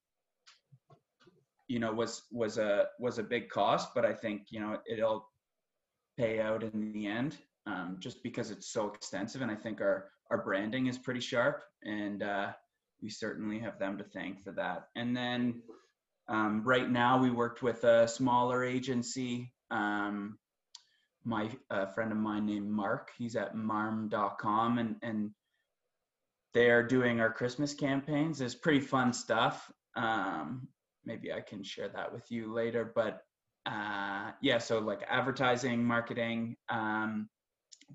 you 1.68 1.80
know, 1.80 1.92
was, 1.92 2.24
was 2.32 2.58
a, 2.58 2.88
was 3.00 3.20
a 3.20 3.24
big 3.24 3.50
cost, 3.50 3.90
but 3.96 4.06
I 4.06 4.14
think, 4.14 4.48
you 4.50 4.60
know, 4.60 4.78
it'll 4.90 5.28
pay 6.18 6.40
out 6.40 6.64
in 6.64 6.92
the 6.94 7.08
end 7.08 7.38
um, 7.68 7.98
just 8.00 8.24
because 8.24 8.50
it's 8.52 8.72
so 8.72 8.88
extensive. 8.88 9.42
And 9.42 9.52
I 9.52 9.56
think 9.56 9.82
our 9.82 10.10
our 10.30 10.44
branding 10.44 10.88
is 10.88 10.98
pretty 10.98 11.20
sharp, 11.20 11.64
and 11.84 12.24
uh, 12.24 12.52
we 13.02 13.10
certainly 13.10 13.60
have 13.60 13.80
them 13.80 13.98
to 13.98 14.04
thank 14.04 14.44
for 14.44 14.52
that. 14.54 14.88
And 14.96 15.16
then 15.16 15.62
um, 16.28 16.64
right 16.66 16.90
now, 16.90 17.22
we 17.22 17.32
worked 17.32 17.62
with 17.62 17.84
a 17.84 18.08
smaller 18.08 18.64
agency. 18.64 19.54
Um, 19.72 20.38
my 21.24 21.50
a 21.70 21.88
friend 21.88 22.12
of 22.12 22.18
mine 22.18 22.46
named 22.46 22.70
Mark, 22.70 23.12
he's 23.18 23.36
at 23.36 23.56
marm.com, 23.56 24.78
and 24.80 24.96
and 25.02 25.32
they're 26.54 26.84
doing 26.84 27.20
our 27.20 27.32
Christmas 27.32 27.74
campaigns. 27.74 28.42
It's 28.42 28.56
pretty 28.56 28.80
fun 28.80 29.14
stuff. 29.14 29.72
Um, 29.96 30.68
maybe 31.08 31.32
I 31.32 31.40
can 31.42 31.64
share 31.64 31.88
that 31.90 32.14
with 32.14 32.30
you 32.30 32.54
later, 32.54 32.92
but 32.94 33.22
uh, 33.66 34.32
yeah, 34.42 34.60
so 34.60 34.80
like 34.80 35.04
advertising, 35.10 35.84
marketing, 35.84 36.58
um, 36.70 37.30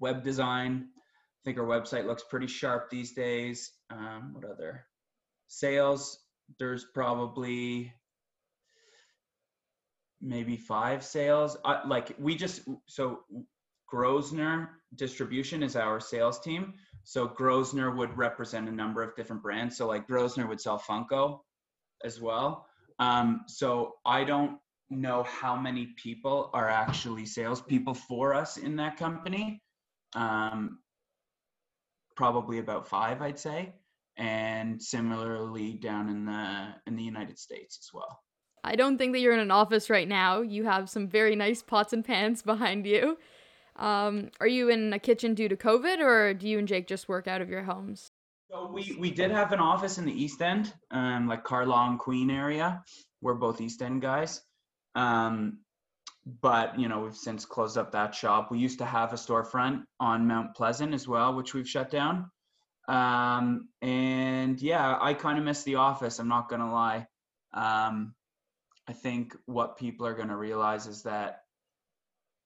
web 0.01 0.25
design. 0.25 0.89
I 0.97 1.41
think 1.45 1.59
our 1.59 1.67
website 1.67 2.07
looks 2.07 2.25
pretty 2.29 2.47
sharp 2.47 2.91
these 2.91 3.13
days. 3.13 3.71
Um, 3.91 4.33
what 4.33 4.45
other 4.45 4.87
sales? 5.49 6.19
There's 6.59 6.87
probably 6.95 7.93
maybe 10.21 10.57
five 10.57 11.05
sales. 11.05 11.57
Uh, 11.65 11.81
like 11.87 12.15
we 12.19 12.35
just 12.35 12.63
so 12.87 13.21
Grosnor 13.93 14.69
distribution 14.95 15.63
is 15.63 15.77
our 15.77 16.01
sales 16.01 16.41
team. 16.41 16.75
So 17.05 17.29
Grosnor 17.29 17.97
would 17.97 18.17
represent 18.17 18.69
a 18.69 18.73
number 18.73 19.03
of 19.03 19.15
different 19.17 19.43
brands. 19.43 19.77
So 19.77 19.87
like 19.87 20.07
Grosnor 20.07 20.49
would 20.49 20.61
sell 20.61 20.79
Funko 20.79 21.41
as 22.05 22.21
well. 22.21 22.67
Um, 23.03 23.41
so 23.49 23.95
I 24.07 24.23
don't 24.25 24.59
know 24.91 25.25
how 25.25 25.57
many 25.57 25.95
people 25.97 26.51
are 26.53 26.69
actually 26.69 27.27
salespeople 27.27 27.95
for 27.95 28.35
us 28.35 28.59
in 28.59 28.77
that 28.77 28.97
company 28.97 29.61
um, 30.15 30.79
probably 32.17 32.59
about 32.59 32.87
five, 32.87 33.23
I'd 33.23 33.39
say, 33.39 33.73
and 34.17 34.81
similarly 34.81 35.73
down 35.73 36.09
in 36.09 36.27
the 36.27 36.75
in 36.87 36.97
the 36.97 37.03
United 37.03 37.39
States 37.39 37.79
as 37.81 37.91
well. 37.93 38.21
I 38.65 38.77
don't 38.77 38.99
think 38.99 39.13
that 39.15 39.21
you're 39.21 39.33
in 39.33 39.41
an 39.41 39.51
office 39.51 39.91
right 39.91 40.07
now. 40.07 40.43
You 40.43 40.65
have 40.65 40.89
some 40.89 41.09
very 41.09 41.35
nice 41.35 41.63
pots 41.63 41.93
and 41.93 42.05
pans 42.05 42.43
behind 42.53 42.87
you. 42.87 43.19
Um, 43.77 44.31
are 44.39 44.47
you 44.47 44.69
in 44.69 44.93
a 44.93 44.99
kitchen 44.99 45.35
due 45.35 45.49
to 45.49 45.57
COVID, 45.57 46.01
or 46.01 46.35
do 46.35 46.47
you 46.47 46.59
and 46.59 46.69
Jake 46.69 46.87
just 46.87 47.09
work 47.09 47.27
out 47.27 47.41
of 47.41 47.49
your 47.49 47.63
homes? 47.63 48.13
So 48.53 48.71
we 48.71 48.95
we 48.99 49.11
did 49.11 49.31
have 49.31 49.53
an 49.53 49.61
office 49.61 49.97
in 49.97 50.05
the 50.05 50.13
East 50.13 50.43
End, 50.43 50.75
um, 50.91 51.27
like 51.27 51.43
Carlaw 51.43 51.97
Queen 51.99 52.31
area. 52.31 52.85
We're 53.23 53.35
both 53.35 53.63
East 53.63 53.81
End 53.81 54.03
guys. 54.03 54.43
Um, 54.95 55.61
but 56.27 56.79
you 56.79 56.87
know 56.89 57.01
we've 57.01 57.17
since 57.17 57.47
closed 57.47 57.79
up 57.79 57.93
that 57.93 58.15
shop 58.15 58.51
we 58.51 58.59
used 58.59 58.79
to 58.79 58.85
have 58.85 59.13
a 59.13 59.17
storefront 59.17 59.83
on 59.99 60.27
mount 60.29 60.55
pleasant 60.55 60.95
as 60.95 61.09
well 61.09 61.35
which 61.35 61.53
we've 61.53 61.69
shut 61.69 61.91
down 61.91 62.31
um, 62.87 63.69
and 63.81 64.63
yeah 64.63 64.99
i 65.01 65.15
kind 65.15 65.37
of 65.37 65.45
miss 65.45 65.65
the 65.65 65.75
office 65.75 66.21
i'm 66.21 66.29
not 66.29 66.49
gonna 66.49 66.73
lie 66.73 67.05
um, 67.55 68.15
i 68.87 68.93
think 68.93 69.35
what 69.47 69.77
people 69.77 70.07
are 70.07 70.15
gonna 70.15 70.37
realize 70.37 70.87
is 70.87 71.03
that 71.03 71.41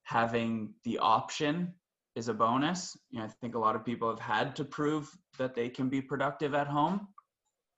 having 0.05 0.73
the 0.85 0.99
option 0.99 1.75
is 2.17 2.29
a 2.29 2.35
bonus 2.35 2.97
you 3.11 3.19
know, 3.19 3.25
i 3.25 3.29
think 3.41 3.55
a 3.55 3.59
lot 3.59 3.77
of 3.77 3.85
people 3.85 4.09
have 4.09 4.19
had 4.19 4.57
to 4.57 4.65
prove 4.65 5.09
that 5.39 5.55
they 5.55 5.69
can 5.69 5.89
be 5.89 6.01
productive 6.01 6.55
at 6.55 6.67
home 6.67 7.07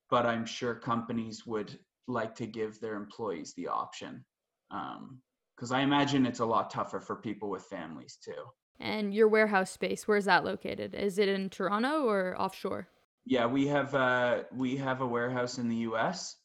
but 0.09 0.24
i'm 0.24 0.46
sure 0.46 0.74
companies 0.74 1.44
would 1.44 1.79
like 2.07 2.35
to 2.35 2.46
give 2.46 2.81
their 2.81 2.94
employees 2.94 3.53
the 3.55 3.68
option 3.68 4.24
um, 4.70 5.20
because 5.59 5.72
I 5.72 5.81
imagine 5.81 6.24
it's 6.24 6.38
a 6.38 6.46
lot 6.46 6.70
tougher 6.70 7.01
for 7.01 7.16
people 7.16 7.51
with 7.51 7.64
families 7.64 8.16
too. 8.22 8.44
And 8.79 9.12
your 9.12 9.27
warehouse 9.27 9.72
space, 9.72 10.07
where's 10.07 10.27
that 10.27 10.44
located? 10.44 10.94
Is 10.94 11.18
it 11.18 11.29
in 11.29 11.51
Toronto 11.51 12.05
or 12.05 12.40
offshore? 12.40 12.88
Yeah, 13.27 13.46
we 13.46 13.66
have 13.66 13.94
uh, 13.94 14.44
we 14.55 14.77
have 14.77 15.01
a 15.01 15.07
warehouse 15.07 15.59
in 15.59 15.68
the 15.68 15.77
U.S. 15.77 16.37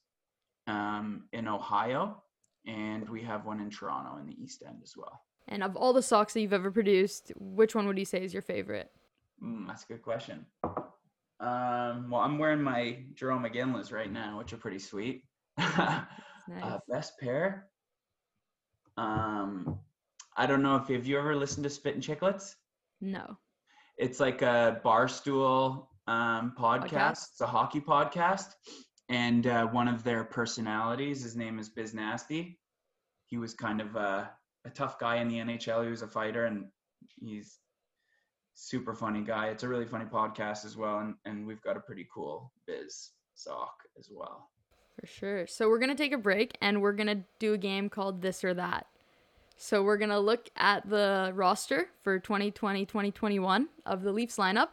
Um, 0.65 1.25
in 1.31 1.47
Ohio, 1.47 2.23
and 2.65 3.07
we 3.07 3.21
have 3.21 3.45
one 3.45 3.59
in 3.59 3.69
Toronto 3.69 4.17
in 4.17 4.25
the 4.25 4.35
East 4.41 4.63
End 4.67 4.79
as 4.81 4.93
well. 4.97 5.21
And 5.47 5.63
of 5.63 5.75
all 5.75 5.93
the 5.93 6.01
socks 6.01 6.33
that 6.33 6.41
you've 6.41 6.53
ever 6.53 6.71
produced, 6.71 7.31
which 7.35 7.75
one 7.75 7.85
would 7.87 7.97
you 7.97 8.05
say 8.05 8.23
is 8.23 8.33
your 8.33 8.41
favorite? 8.41 8.91
Mm, 9.43 9.67
that's 9.67 9.83
a 9.83 9.87
good 9.87 10.01
question. 10.01 10.45
Um, 11.39 12.09
well, 12.09 12.21
I'm 12.21 12.37
wearing 12.37 12.61
my 12.61 13.03
Jerome 13.15 13.43
McGinley's 13.43 13.91
right 13.91 14.11
now, 14.11 14.37
which 14.37 14.53
are 14.53 14.57
pretty 14.57 14.79
sweet. 14.79 15.25
nice. 15.57 16.05
uh, 16.61 16.79
best 16.89 17.19
pair. 17.19 17.67
Um, 18.97 19.79
I 20.37 20.45
don't 20.45 20.63
know 20.63 20.77
if 20.77 20.87
have 20.87 21.05
you 21.05 21.17
ever 21.17 21.35
listened 21.35 21.65
to 21.65 21.69
Spit 21.69 21.95
and 21.95 22.03
Chicklets? 22.03 22.55
No. 23.01 23.37
It's 23.97 24.19
like 24.19 24.41
a 24.41 24.81
barstool 24.83 25.87
um, 26.07 26.53
podcast. 26.57 26.89
podcast. 26.89 27.11
It's 27.31 27.41
a 27.41 27.47
hockey 27.47 27.81
podcast, 27.81 28.53
and 29.09 29.45
uh, 29.45 29.67
one 29.67 29.87
of 29.87 30.03
their 30.03 30.23
personalities, 30.23 31.23
his 31.23 31.35
name 31.35 31.59
is 31.59 31.69
Biz 31.69 31.93
Nasty. 31.93 32.59
He 33.27 33.37
was 33.37 33.53
kind 33.53 33.81
of 33.81 33.95
a, 33.95 34.31
a 34.65 34.69
tough 34.69 34.99
guy 34.99 35.17
in 35.17 35.27
the 35.27 35.37
NHL. 35.37 35.83
He 35.83 35.89
was 35.89 36.01
a 36.01 36.07
fighter, 36.07 36.45
and 36.45 36.65
he's 37.19 37.59
super 38.53 38.93
funny 38.93 39.21
guy. 39.21 39.47
It's 39.47 39.63
a 39.63 39.67
really 39.67 39.85
funny 39.85 40.05
podcast 40.05 40.65
as 40.65 40.77
well, 40.77 40.99
and 40.99 41.15
and 41.25 41.45
we've 41.45 41.61
got 41.61 41.77
a 41.77 41.81
pretty 41.81 42.07
cool 42.13 42.51
Biz 42.67 43.11
sock 43.35 43.75
as 43.97 44.09
well. 44.11 44.49
For 44.99 45.07
sure. 45.07 45.47
So 45.47 45.69
we're 45.69 45.79
going 45.79 45.89
to 45.89 45.95
take 45.95 46.11
a 46.11 46.17
break 46.17 46.55
and 46.61 46.81
we're 46.81 46.93
going 46.93 47.07
to 47.07 47.23
do 47.39 47.53
a 47.53 47.57
game 47.57 47.89
called 47.89 48.21
This 48.21 48.43
or 48.43 48.53
That. 48.53 48.85
So 49.57 49.83
we're 49.83 49.97
going 49.97 50.09
to 50.09 50.19
look 50.19 50.49
at 50.55 50.87
the 50.87 51.31
roster 51.33 51.87
for 52.03 52.19
2020 52.19 52.85
2021 52.85 53.69
of 53.85 54.03
the 54.03 54.11
Leafs 54.11 54.37
lineup. 54.37 54.69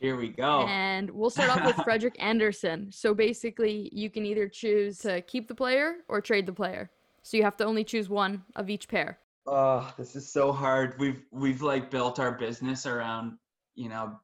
Here 0.00 0.16
we 0.16 0.28
go. 0.28 0.64
And 0.68 1.10
we'll 1.10 1.30
start 1.30 1.50
off 1.50 1.64
with 1.64 1.76
Frederik 1.84 2.14
Andersen. 2.20 2.92
So 2.92 3.14
basically, 3.14 3.90
you 3.92 4.10
can 4.10 4.24
either 4.24 4.48
choose 4.48 4.98
to 4.98 5.22
keep 5.22 5.48
the 5.48 5.54
player 5.54 5.96
or 6.08 6.20
trade 6.20 6.46
the 6.46 6.52
player. 6.52 6.90
So 7.28 7.36
you 7.36 7.42
have 7.42 7.58
to 7.58 7.64
only 7.66 7.84
choose 7.84 8.08
one 8.08 8.42
of 8.56 8.70
each 8.70 8.88
pair. 8.88 9.18
Oh, 9.46 9.92
this 9.98 10.16
is 10.16 10.32
so 10.32 10.50
hard. 10.50 10.98
We've 10.98 11.20
we've 11.30 11.60
like 11.60 11.90
built 11.90 12.18
our 12.18 12.32
business 12.32 12.86
around, 12.86 13.36
you 13.74 13.90
know, 13.90 14.18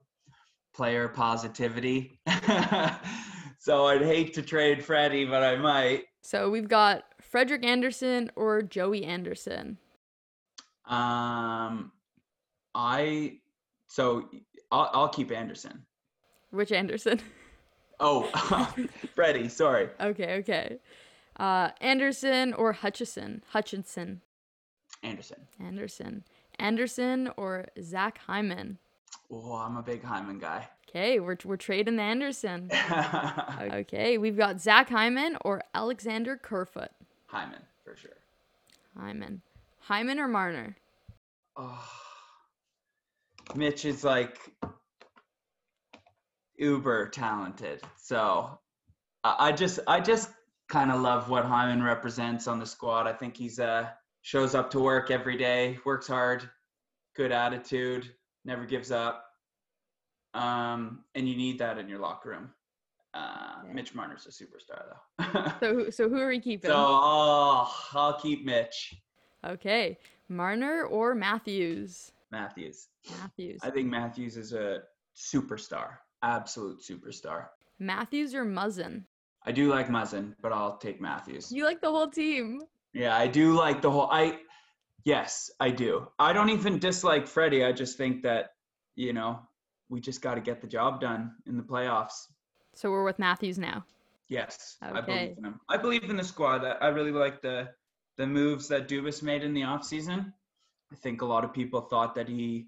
player 0.74 1.08
positivity. 1.08 2.18
so 3.58 3.88
I'd 3.88 4.00
hate 4.00 4.32
to 4.32 4.42
trade 4.42 4.82
Freddie, 4.82 5.26
but 5.26 5.42
I 5.42 5.56
might. 5.56 6.04
So 6.22 6.48
we've 6.48 6.66
got 6.66 7.04
Frederik 7.20 7.62
Andersen 7.62 8.30
or 8.36 8.62
Joey 8.62 9.04
Anderson. 9.04 9.76
Um, 10.86 11.92
I 12.74 13.40
so 13.86 14.30
I'll, 14.72 14.88
I'll 14.94 15.08
keep 15.10 15.30
Anderson. 15.30 15.84
Which 16.52 16.72
Anderson? 16.72 17.20
Oh, 18.00 18.22
Freddie. 19.14 19.50
Sorry. 19.50 19.90
Okay, 20.00 20.36
okay. 20.36 20.78
Uh, 21.36 21.70
Andersen 21.80 22.54
or 22.54 22.72
Hutchison? 22.72 23.42
Hutchinson. 23.48 24.22
Andersen. 25.02 25.46
Andersen. 25.60 26.24
Andersen 26.58 27.30
or 27.36 27.66
Zach 27.82 28.18
Hyman? 28.18 28.78
Oh, 29.30 29.54
I'm 29.54 29.76
a 29.76 29.82
big 29.82 30.02
Hyman 30.02 30.38
guy. 30.38 30.68
Okay, 30.88 31.18
we're, 31.18 31.36
we're 31.44 31.56
trading 31.56 31.98
Andersen. 31.98 32.70
okay, 33.60 34.16
we've 34.16 34.36
got 34.36 34.60
Zach 34.60 34.88
Hyman 34.88 35.36
or 35.44 35.62
Alexander 35.74 36.36
Kerfoot. 36.36 36.90
Hyman, 37.26 37.62
for 37.82 37.96
sure. 37.96 38.12
Hyman. 38.96 39.42
Hyman 39.80 40.20
or 40.20 40.28
Marner? 40.28 40.76
Oh, 41.56 41.84
Mitch 43.54 43.84
is 43.84 44.04
like 44.04 44.38
uber 46.56 47.08
talented. 47.08 47.82
So 47.96 48.58
I 49.22 49.48
I 49.48 49.52
just 49.52 49.80
I 49.86 50.00
just 50.00 50.30
kind 50.68 50.90
of 50.90 51.00
love 51.00 51.28
what 51.28 51.44
Hyman 51.44 51.82
represents 51.82 52.46
on 52.48 52.58
the 52.58 52.66
squad. 52.66 53.06
I 53.06 53.12
think 53.12 53.36
he's 53.36 53.58
uh 53.60 53.88
shows 54.22 54.54
up 54.54 54.70
to 54.70 54.80
work 54.80 55.10
every 55.10 55.36
day, 55.36 55.78
works 55.84 56.06
hard, 56.06 56.48
good 57.14 57.30
attitude, 57.32 58.10
never 58.44 58.64
gives 58.64 58.90
up. 58.90 59.26
Um, 60.32 61.04
and 61.14 61.28
you 61.28 61.36
need 61.36 61.58
that 61.60 61.78
in 61.78 61.88
your 61.88 61.98
locker 62.00 62.30
room. 62.30 62.50
Uh, 63.12 63.62
Yeah. 63.66 63.72
Mitch 63.72 63.94
Marner's 63.94 64.26
a 64.26 64.30
superstar 64.30 64.82
though. 64.88 65.52
So, 65.60 65.74
who- 65.74 65.90
so 65.92 66.08
who 66.08 66.18
are 66.20 66.28
we 66.28 66.40
keeping? 66.40 66.70
so 66.70 66.74
oh, 66.76 67.72
I'll 67.92 68.18
keep 68.20 68.44
Mitch 68.44 68.94
okay, 69.46 69.98
Marner 70.28 70.84
or 70.84 71.14
Matthews? 71.14 72.10
Matthews. 72.32 72.88
Matthews. 73.20 73.60
I 73.62 73.70
think 73.70 73.88
Matthews 73.88 74.36
is 74.38 74.52
a 74.54 74.82
superstar, 75.14 75.98
absolute 76.22 76.80
superstar. 76.82 77.46
Matthews 77.78 78.34
or 78.34 78.44
Muzzin? 78.44 79.04
I 79.44 79.52
do 79.52 79.68
like 79.68 79.88
Muzzin, 79.88 80.34
but 80.40 80.52
I'll 80.52 80.78
take 80.78 81.00
Matthews. 81.00 81.52
You 81.52 81.64
like 81.64 81.80
the 81.80 81.90
whole 81.90 82.08
team. 82.08 82.62
Yeah, 82.92 83.16
I 83.16 83.26
do 83.26 83.54
like 83.54 83.82
the 83.82 83.90
whole. 83.90 84.08
I 84.10 84.38
yes, 85.04 85.50
I 85.60 85.70
do. 85.70 86.08
I 86.18 86.32
don't 86.32 86.50
even 86.50 86.78
dislike 86.78 87.26
Freddie. 87.26 87.64
I 87.64 87.72
just 87.72 87.98
think 87.98 88.22
that 88.22 88.52
you 88.96 89.12
know 89.12 89.40
we 89.88 90.00
just 90.00 90.22
got 90.22 90.36
to 90.36 90.40
get 90.40 90.60
the 90.60 90.66
job 90.66 91.00
done 91.00 91.32
in 91.46 91.56
the 91.56 91.62
playoffs. 91.62 92.26
So 92.74 92.90
we're 92.90 93.04
with 93.04 93.18
Matthews 93.18 93.58
now. 93.58 93.84
Yes, 94.28 94.76
I 94.80 95.00
believe 95.02 95.36
in 95.36 95.44
him. 95.44 95.60
I 95.68 95.76
believe 95.76 96.08
in 96.08 96.16
the 96.16 96.24
squad. 96.24 96.64
I, 96.64 96.72
I 96.72 96.88
really 96.88 97.12
like 97.12 97.42
the 97.42 97.68
the 98.16 98.26
moves 98.26 98.68
that 98.68 98.88
Dubas 98.88 99.22
made 99.22 99.42
in 99.42 99.52
the 99.52 99.62
offseason. 99.62 100.32
I 100.92 100.96
think 100.96 101.22
a 101.22 101.26
lot 101.26 101.44
of 101.44 101.52
people 101.52 101.82
thought 101.82 102.14
that 102.14 102.28
he 102.28 102.66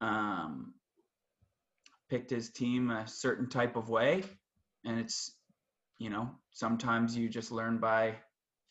um, 0.00 0.74
picked 2.08 2.30
his 2.30 2.50
team 2.50 2.90
a 2.90 3.08
certain 3.08 3.48
type 3.48 3.76
of 3.76 3.88
way, 3.88 4.22
and 4.84 4.98
it's 5.00 5.32
you 5.98 6.10
know 6.10 6.30
sometimes 6.52 7.16
you 7.16 7.28
just 7.28 7.52
learn 7.52 7.78
by 7.78 8.16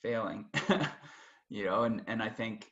failing, 0.04 0.46
you 1.50 1.66
know, 1.66 1.84
and 1.84 2.02
and 2.08 2.22
I 2.22 2.30
think 2.30 2.72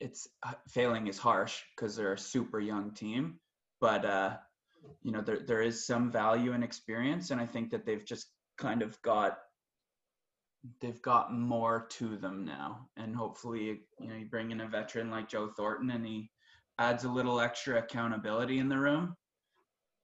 it's 0.00 0.28
uh, 0.42 0.52
failing 0.68 1.06
is 1.06 1.18
harsh 1.18 1.62
because 1.74 1.96
they're 1.96 2.12
a 2.12 2.18
super 2.18 2.60
young 2.60 2.92
team, 2.92 3.38
but 3.80 4.04
uh, 4.04 4.36
you 5.02 5.12
know 5.12 5.20
there 5.20 5.40
there 5.40 5.62
is 5.62 5.86
some 5.86 6.10
value 6.10 6.52
in 6.52 6.62
experience, 6.62 7.30
and 7.30 7.40
I 7.40 7.46
think 7.46 7.70
that 7.70 7.86
they've 7.86 8.04
just 8.04 8.26
kind 8.58 8.82
of 8.82 9.00
got 9.02 9.38
they've 10.80 11.02
got 11.02 11.32
more 11.32 11.86
to 11.90 12.16
them 12.16 12.44
now, 12.44 12.88
and 12.96 13.14
hopefully 13.14 13.80
you 13.98 14.08
know 14.08 14.16
you 14.16 14.26
bring 14.26 14.50
in 14.50 14.60
a 14.60 14.68
veteran 14.68 15.10
like 15.10 15.28
Joe 15.28 15.50
Thornton, 15.56 15.90
and 15.90 16.06
he 16.06 16.30
adds 16.78 17.04
a 17.04 17.10
little 17.10 17.40
extra 17.40 17.78
accountability 17.78 18.58
in 18.58 18.68
the 18.68 18.78
room, 18.78 19.16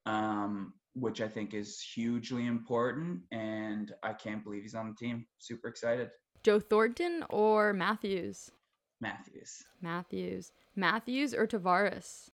um, 0.06 0.72
which 0.94 1.20
I 1.20 1.28
think 1.28 1.54
is 1.54 1.80
hugely 1.80 2.46
important, 2.46 3.20
and 3.30 3.92
I 4.02 4.12
can't 4.12 4.42
believe 4.42 4.62
he's 4.62 4.74
on 4.74 4.88
the 4.88 4.94
team. 4.94 5.26
Super 5.38 5.68
excited, 5.68 6.10
Joe 6.42 6.60
Thornton 6.60 7.24
or 7.30 7.72
Matthews? 7.72 8.50
Matthews, 9.00 9.64
Matthews. 9.80 10.52
Matthews 10.76 11.34
or 11.34 11.46
Tavares? 11.46 12.30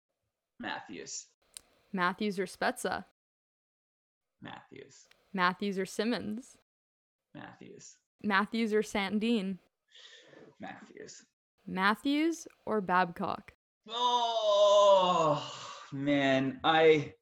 Matthews, 0.58 1.26
Matthews 1.92 2.38
or 2.38 2.46
Spezza? 2.46 3.04
Matthews, 4.42 5.06
Matthews 5.32 5.78
or 5.78 5.86
Simmonds? 5.86 6.56
Matthews, 7.34 7.96
Matthews 8.22 8.72
or 8.72 8.82
Sandin? 8.82 9.58
Matthews. 10.60 11.24
Matthews 11.66 12.46
or 12.64 12.80
Babcock? 12.80 13.52
Oh 13.88 15.42
man, 15.92 16.60
I 16.64 17.12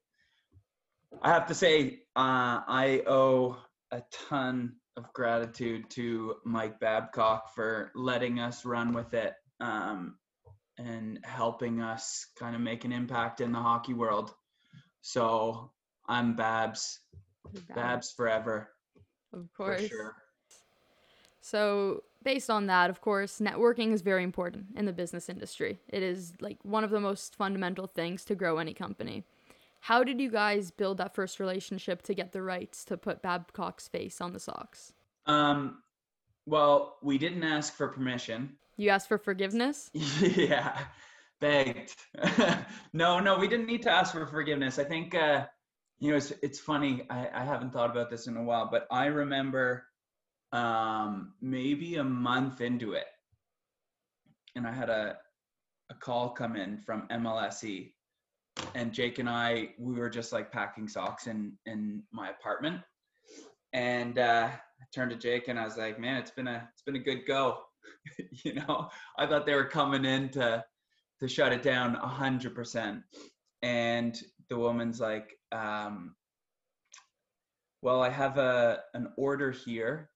I 1.21 1.29
have 1.29 1.47
to 1.47 1.53
say 1.53 1.99
uh, 2.15 2.61
I 2.67 3.03
owe 3.07 3.57
a 3.91 4.03
ton 4.11 4.75
of 4.97 5.11
gratitude 5.13 5.89
to 5.91 6.35
Mike 6.45 6.79
Babcock 6.79 7.53
for 7.53 7.91
letting 7.95 8.39
us 8.39 8.65
run 8.65 8.93
with 8.93 9.13
it 9.13 9.33
um, 9.59 10.17
and 10.77 11.19
helping 11.23 11.81
us 11.81 12.27
kind 12.37 12.55
of 12.55 12.61
make 12.61 12.85
an 12.85 12.91
impact 12.91 13.41
in 13.41 13.51
the 13.51 13.59
hockey 13.59 13.93
world. 13.93 14.33
So 15.01 15.71
I'm 16.07 16.35
Babs, 16.35 16.99
Babs 17.73 18.11
forever 18.11 18.69
Of 19.33 19.53
course. 19.53 19.87
sure. 19.87 20.15
So, 21.41 22.03
based 22.23 22.49
on 22.49 22.65
that, 22.67 22.89
of 22.89 23.01
course, 23.01 23.39
networking 23.39 23.93
is 23.93 24.01
very 24.01 24.23
important 24.23 24.65
in 24.75 24.85
the 24.85 24.93
business 24.93 25.29
industry. 25.29 25.79
It 25.87 26.01
is 26.01 26.33
like 26.39 26.57
one 26.63 26.83
of 26.83 26.89
the 26.89 26.99
most 26.99 27.35
fundamental 27.35 27.85
things 27.85 28.25
to 28.25 28.35
grow 28.35 28.57
any 28.57 28.73
company. 28.73 29.23
How 29.85 30.03
did 30.03 30.19
you 30.19 30.31
guys 30.31 30.71
build 30.71 30.97
that 30.97 31.13
first 31.13 31.39
relationship 31.39 32.01
to 32.03 32.15
get 32.15 32.31
the 32.31 32.41
rights 32.41 32.83
to 32.85 32.97
put 32.97 33.21
Babcock's 33.21 33.87
face 33.87 34.19
on 34.19 34.33
the 34.33 34.39
socks? 34.39 34.93
Um, 35.27 35.83
well, 36.47 36.97
we 37.03 37.19
didn't 37.19 37.43
ask 37.43 37.71
for 37.75 37.89
permission. 37.89 38.57
You 38.77 38.89
asked 38.89 39.07
for 39.07 39.19
forgiveness? 39.19 39.91
yeah 39.93 40.75
begged 41.39 41.93
no 42.93 43.19
no 43.19 43.37
we 43.37 43.47
didn't 43.47 43.67
need 43.67 43.83
to 43.83 43.91
ask 43.91 44.13
for 44.13 44.25
forgiveness 44.25 44.79
i 44.79 44.85
think 44.85 45.13
uh 45.13 45.45
you 45.99 46.09
know 46.09 46.15
it's 46.15 46.31
it's 46.41 46.61
funny 46.61 47.03
i 47.09 47.27
i 47.33 47.43
haven't 47.43 47.73
thought 47.73 47.91
about 47.91 48.09
this 48.09 48.27
in 48.27 48.37
a 48.37 48.43
while 48.43 48.69
but 48.71 48.87
i 48.89 49.07
remember 49.07 49.83
um 50.53 51.33
maybe 51.41 51.97
a 51.97 52.03
month 52.03 52.61
into 52.61 52.93
it 52.93 53.07
and 54.55 54.65
i 54.65 54.71
had 54.71 54.89
a 54.89 55.17
a 55.89 55.93
call 55.93 56.29
come 56.29 56.55
in 56.55 56.77
from 56.77 57.05
mlse 57.09 57.91
and 58.73 58.93
jake 58.93 59.19
and 59.19 59.29
i 59.29 59.69
we 59.77 59.95
were 59.95 60.09
just 60.09 60.31
like 60.31 60.51
packing 60.51 60.87
socks 60.87 61.27
in 61.27 61.53
in 61.65 62.03
my 62.11 62.29
apartment. 62.29 62.81
And 63.73 64.17
uh 64.17 64.49
i 64.51 64.85
turned 64.93 65.11
to 65.11 65.17
jake 65.17 65.47
and 65.47 65.59
i 65.59 65.65
was 65.65 65.77
like 65.77 65.99
man 65.99 66.17
it's 66.17 66.31
been 66.31 66.47
a 66.47 66.67
it's 66.71 66.81
been 66.83 66.95
a 66.95 66.99
good 66.99 67.25
go. 67.27 67.59
You 68.43 68.53
know 68.53 68.89
i 69.17 69.25
thought 69.25 69.45
they 69.45 69.55
were 69.55 69.65
coming 69.65 70.05
in 70.05 70.29
to 70.29 70.63
to 71.19 71.27
shut 71.27 71.53
it 71.53 71.63
down 71.63 71.95
a 71.95 72.07
hundred 72.07 72.55
percent. 72.55 73.01
And 73.61 74.15
the 74.49 74.57
woman's 74.57 74.99
like 74.99 75.33
um 75.51 76.15
well 77.81 78.01
i 78.01 78.09
have 78.09 78.37
a 78.37 78.81
an 78.93 79.13
order 79.17 79.51
here. 79.51 80.09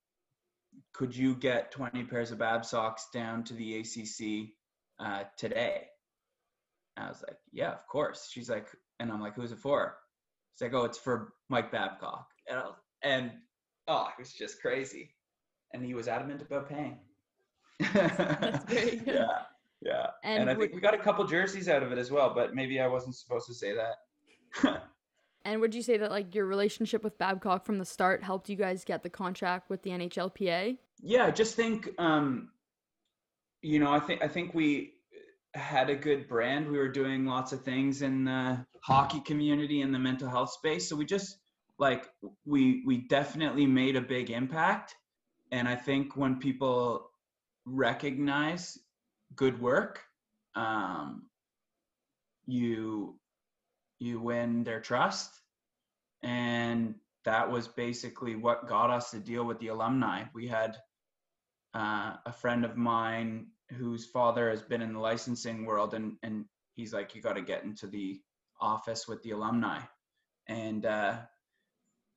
Could 0.94 1.16
you 1.16 1.36
get 1.36 1.72
20 1.72 2.04
pairs 2.06 2.32
of 2.32 2.40
bab 2.40 2.66
socks 2.66 3.08
down 3.14 3.44
to 3.46 3.54
the 3.54 3.80
acc 3.80 4.50
uh, 5.00 5.24
today 5.38 5.89
i 7.00 7.08
was 7.08 7.24
like 7.28 7.38
yeah 7.52 7.72
of 7.72 7.88
course. 7.88 8.30
She's 8.32 8.50
like 8.50 8.68
and 9.00 9.12
i'm 9.12 9.22
like 9.22 9.36
who's 9.36 9.52
it 9.52 9.60
for? 9.60 9.96
She's 10.54 10.62
like 10.62 10.74
oh 10.74 10.86
it's 10.86 10.98
for 10.98 11.34
mike 11.50 11.72
babcock. 11.72 12.28
And, 12.48 12.58
was- 12.58 12.76
and 13.04 13.32
oh 13.88 14.08
it 14.18 14.22
was 14.22 14.34
just 14.34 14.62
crazy. 14.62 15.16
And 15.74 15.86
he 15.86 15.94
was 15.94 16.08
adamant 16.08 16.42
about 16.42 16.68
paying. 16.70 16.98
That's 17.94 18.74
yeah 19.06 19.44
yeah. 19.82 20.08
And 20.24 20.42
and, 20.42 20.50
I 20.50 20.56
think 20.56 20.74
we 20.74 20.82
got 20.82 20.94
a 20.94 20.98
couple 20.98 21.26
jerseys 21.26 21.70
out 21.70 21.84
of 21.84 21.92
it 21.92 21.98
as 21.98 22.12
well, 22.12 22.34
but 22.34 22.54
maybe 22.54 22.80
I 22.80 22.88
wasn't 22.88 23.16
supposed 23.16 23.48
to 23.48 23.54
say 23.54 23.74
that. 23.76 24.84
And 25.46 25.62
would 25.62 25.74
you 25.74 25.82
say 25.82 25.98
that 25.98 26.12
like 26.12 26.36
your 26.36 26.46
relationship 26.46 27.04
with 27.04 27.18
Babcock 27.18 27.66
from 27.66 27.78
the 27.78 27.86
start 27.86 28.22
helped 28.22 28.50
you 28.50 28.56
guys 28.56 28.84
get 28.84 29.04
the 29.04 29.10
contract 29.10 29.70
with 29.70 29.82
the 29.84 29.90
NHLPA? 29.92 30.78
Yeah, 31.02 31.26
I 31.26 31.32
just 31.32 31.56
think 31.56 31.90
um, 31.98 32.50
you 33.62 33.80
know, 33.80 33.92
I 33.92 34.00
think 34.00 34.22
I 34.22 34.28
think 34.28 34.54
we 34.54 34.94
had 35.54 35.90
a 35.90 35.96
good 35.96 36.28
brand. 36.28 36.70
We 36.70 36.78
were 36.78 36.90
doing 36.90 37.26
lots 37.26 37.52
of 37.54 37.64
things 37.64 38.02
in 38.02 38.26
the 38.26 38.66
hockey 38.82 39.22
community 39.22 39.82
and 39.82 39.94
the 39.94 40.00
mental 40.00 40.30
health 40.30 40.52
space. 40.52 40.90
So 40.90 40.96
we 40.96 41.06
just 41.06 41.38
like 41.78 42.08
we 42.46 42.84
we 42.86 42.98
definitely 43.08 43.66
made 43.66 43.96
a 43.96 44.02
big 44.02 44.30
impact. 44.30 44.96
And 45.52 45.68
I 45.68 45.76
think 45.76 46.16
when 46.16 46.40
people 46.40 47.10
recognize 47.66 48.78
good 49.36 49.60
work, 49.60 50.04
um, 50.56 51.24
you 52.46 53.20
you 54.00 54.20
win 54.20 54.64
their 54.64 54.82
trust. 54.82 55.32
And 56.22 56.96
that 57.26 57.50
was 57.50 57.68
basically 57.68 58.36
what 58.36 58.68
got 58.68 58.90
us 58.90 59.12
to 59.12 59.20
deal 59.20 59.46
with 59.46 59.60
the 59.60 59.68
alumni. 59.68 60.24
We 60.34 60.48
had 60.48 60.78
uh, 61.74 62.16
a 62.26 62.34
friend 62.34 62.66
of 62.66 62.78
mine 62.78 63.48
whose 63.78 64.06
father 64.06 64.50
has 64.50 64.62
been 64.62 64.82
in 64.82 64.94
the 64.94 65.00
licensing 65.00 65.66
world 65.66 65.94
and 65.94 66.18
and 66.24 66.46
he's 66.76 66.94
like 66.94 67.16
you 67.16 67.22
got 67.22 67.34
to 67.34 67.42
get 67.42 67.64
into 67.64 67.88
the 67.88 68.20
office 68.62 69.08
with 69.08 69.22
the 69.24 69.32
alumni. 69.32 69.80
And 70.48 70.86
uh 70.86 71.18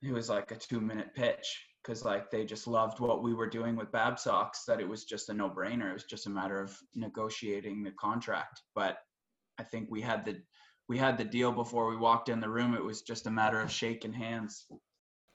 it 0.03 0.13
was 0.13 0.29
like 0.29 0.51
a 0.51 0.57
two 0.57 0.81
minute 0.81 1.15
pitch 1.15 1.67
because 1.83 2.05
like 2.05 2.31
they 2.31 2.45
just 2.45 2.67
loved 2.67 3.01
what 3.01 3.23
we 3.23 3.35
were 3.35 3.49
doing 3.49 3.77
with 3.77 3.93
babsox 3.93 4.65
that 4.67 4.81
it 4.81 4.89
was 4.89 5.05
just 5.05 5.29
a 5.29 5.35
no-brainer. 5.35 5.91
It 5.91 5.95
was 5.95 6.05
just 6.05 6.27
a 6.27 6.31
matter 6.31 6.61
of 6.61 6.77
negotiating 6.95 7.83
the 7.83 7.93
contract. 7.93 8.63
But 8.75 8.99
i 9.59 9.63
think 9.63 9.91
we 9.91 10.01
had 10.01 10.25
the 10.25 10.41
we 10.89 10.99
had 10.99 11.17
the 11.17 11.25
deal 11.25 11.53
before 11.53 11.89
we 11.89 11.97
walked 11.97 12.29
in 12.29 12.41
the 12.41 12.49
room. 12.49 12.75
It 12.75 12.85
was 12.85 13.03
just 13.03 13.27
a 13.27 13.31
matter 13.31 13.61
of 13.61 13.71
shaking 13.71 14.13
hands. 14.13 14.67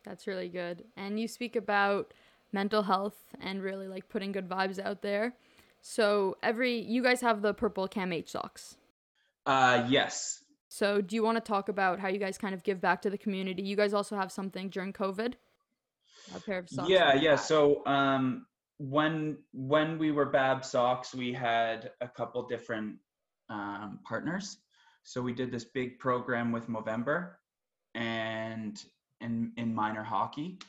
That's 0.03 0.27
really 0.27 0.49
good. 0.49 0.83
And 0.95 1.19
you 1.19 1.27
speak 1.27 1.55
about 1.55 2.13
mental 2.51 2.83
health 2.83 3.17
and 3.41 3.61
really 3.61 3.87
like 3.87 4.07
putting 4.09 4.31
good 4.31 4.47
vibes 4.47 4.79
out 4.79 5.01
there 5.01 5.33
so 5.81 6.37
every 6.43 6.79
you 6.79 7.03
guys 7.03 7.21
have 7.21 7.41
the 7.41 7.53
purple 7.53 7.87
CAMH 7.87 8.29
socks. 8.29 8.77
Uh 9.45 9.85
yes. 9.89 10.43
So 10.69 11.01
do 11.01 11.15
you 11.15 11.23
want 11.23 11.37
to 11.37 11.41
talk 11.41 11.69
about 11.69 11.99
how 11.99 12.09
you 12.09 12.19
guys 12.19 12.37
kind 12.37 12.53
of 12.53 12.63
give 12.63 12.81
back 12.81 13.01
to 13.03 13.09
the 13.09 13.17
community? 13.17 13.63
You 13.63 13.75
guys 13.75 13.93
also 13.93 14.15
have 14.15 14.31
something 14.31 14.69
during 14.69 14.93
COVID. 14.93 15.33
A 16.35 16.39
pair 16.41 16.59
of 16.59 16.69
socks. 16.69 16.89
Yeah, 16.89 17.15
yeah. 17.15 17.35
So 17.35 17.85
um 17.85 18.45
when 18.77 19.37
when 19.53 19.97
we 19.97 20.11
were 20.11 20.25
Bab 20.25 20.63
Socks, 20.63 21.13
we 21.13 21.33
had 21.33 21.91
a 22.01 22.07
couple 22.07 22.47
different 22.47 22.97
um, 23.49 23.99
partners. 24.07 24.57
So 25.03 25.21
we 25.21 25.33
did 25.33 25.51
this 25.51 25.65
big 25.65 25.99
program 25.99 26.51
with 26.51 26.67
Movember 26.67 27.31
and 27.95 28.81
in 29.21 29.51
in 29.57 29.73
minor 29.73 30.03
hockey. 30.03 30.59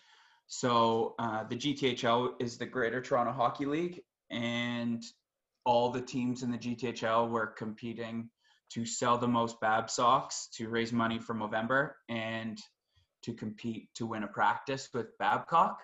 So 0.47 1.14
uh, 1.18 1.44
the 1.44 1.57
GTHL 1.57 2.40
is 2.40 2.57
the 2.57 2.64
Greater 2.64 3.03
Toronto 3.03 3.33
Hockey 3.33 3.66
League, 3.66 4.03
and 4.31 5.03
all 5.64 5.91
the 5.91 6.01
teams 6.01 6.43
in 6.43 6.51
the 6.51 6.59
GTHL 6.59 7.29
were 7.29 7.47
competing 7.47 8.31
to 8.71 8.85
sell 8.85 9.19
the 9.19 9.29
most 9.29 9.61
Bab 9.61 9.91
socks 9.91 10.49
to 10.55 10.69
raise 10.69 10.93
money 10.93 11.19
for 11.19 11.35
Movember 11.35 11.93
and 12.09 12.59
to 13.23 13.33
compete 13.33 13.88
to 13.95 14.07
win 14.07 14.23
a 14.23 14.29
practice 14.29 14.88
with 14.93 15.17
Babcock 15.19 15.81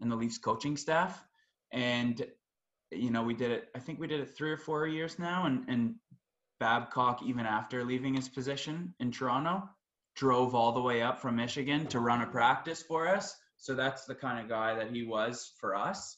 and 0.00 0.10
the 0.10 0.16
Leafs 0.16 0.38
coaching 0.38 0.76
staff. 0.76 1.22
And 1.72 2.24
you 2.90 3.10
know, 3.10 3.22
we 3.22 3.34
did 3.34 3.50
it. 3.50 3.68
I 3.74 3.78
think 3.78 3.98
we 3.98 4.06
did 4.06 4.20
it 4.20 4.36
three 4.36 4.50
or 4.50 4.58
four 4.58 4.86
years 4.86 5.18
now. 5.18 5.46
And 5.46 5.64
and 5.68 5.94
Babcock, 6.60 7.22
even 7.24 7.46
after 7.46 7.84
leaving 7.84 8.14
his 8.14 8.28
position 8.28 8.94
in 9.00 9.10
Toronto, 9.10 9.68
drove 10.14 10.54
all 10.54 10.72
the 10.72 10.80
way 10.80 11.02
up 11.02 11.20
from 11.20 11.36
Michigan 11.36 11.86
to 11.88 12.00
run 12.00 12.22
a 12.22 12.26
practice 12.26 12.82
for 12.82 13.08
us. 13.08 13.34
So 13.56 13.74
that's 13.74 14.04
the 14.04 14.14
kind 14.14 14.40
of 14.40 14.48
guy 14.48 14.74
that 14.74 14.90
he 14.90 15.04
was 15.04 15.52
for 15.58 15.74
us. 15.74 16.16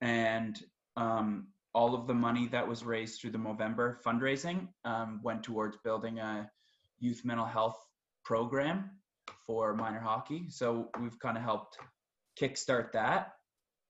And 0.00 0.60
um, 0.96 1.48
all 1.74 1.94
of 1.94 2.06
the 2.06 2.14
money 2.14 2.48
that 2.48 2.68
was 2.68 2.84
raised 2.84 3.20
through 3.20 3.30
the 3.30 3.38
Movember 3.38 3.96
fundraising 4.02 4.68
um, 4.84 5.20
went 5.22 5.42
towards 5.42 5.76
building 5.78 6.18
a 6.18 6.50
youth 6.98 7.22
mental 7.24 7.46
health 7.46 7.78
program 8.24 8.90
for 9.46 9.74
minor 9.74 10.00
hockey. 10.00 10.46
So 10.48 10.88
we've 11.00 11.18
kind 11.18 11.36
of 11.36 11.42
helped 11.42 11.78
kickstart 12.40 12.92
that. 12.92 13.32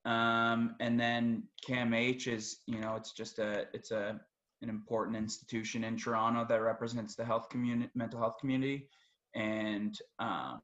Um, 0.04 0.74
and 0.80 0.98
then 0.98 1.44
CAMH 1.68 2.26
is, 2.26 2.58
you 2.66 2.80
know, 2.80 2.96
it's 2.96 3.12
just 3.12 3.38
a, 3.38 3.66
it's 3.72 3.90
a, 3.90 4.20
an 4.62 4.68
important 4.68 5.16
institution 5.16 5.84
in 5.84 5.96
Toronto 5.96 6.46
that 6.48 6.60
represents 6.60 7.16
the 7.16 7.24
health 7.24 7.48
community, 7.50 7.90
mental 7.94 8.20
health 8.20 8.36
community. 8.40 8.88
And, 9.34 9.96
um, 10.18 10.60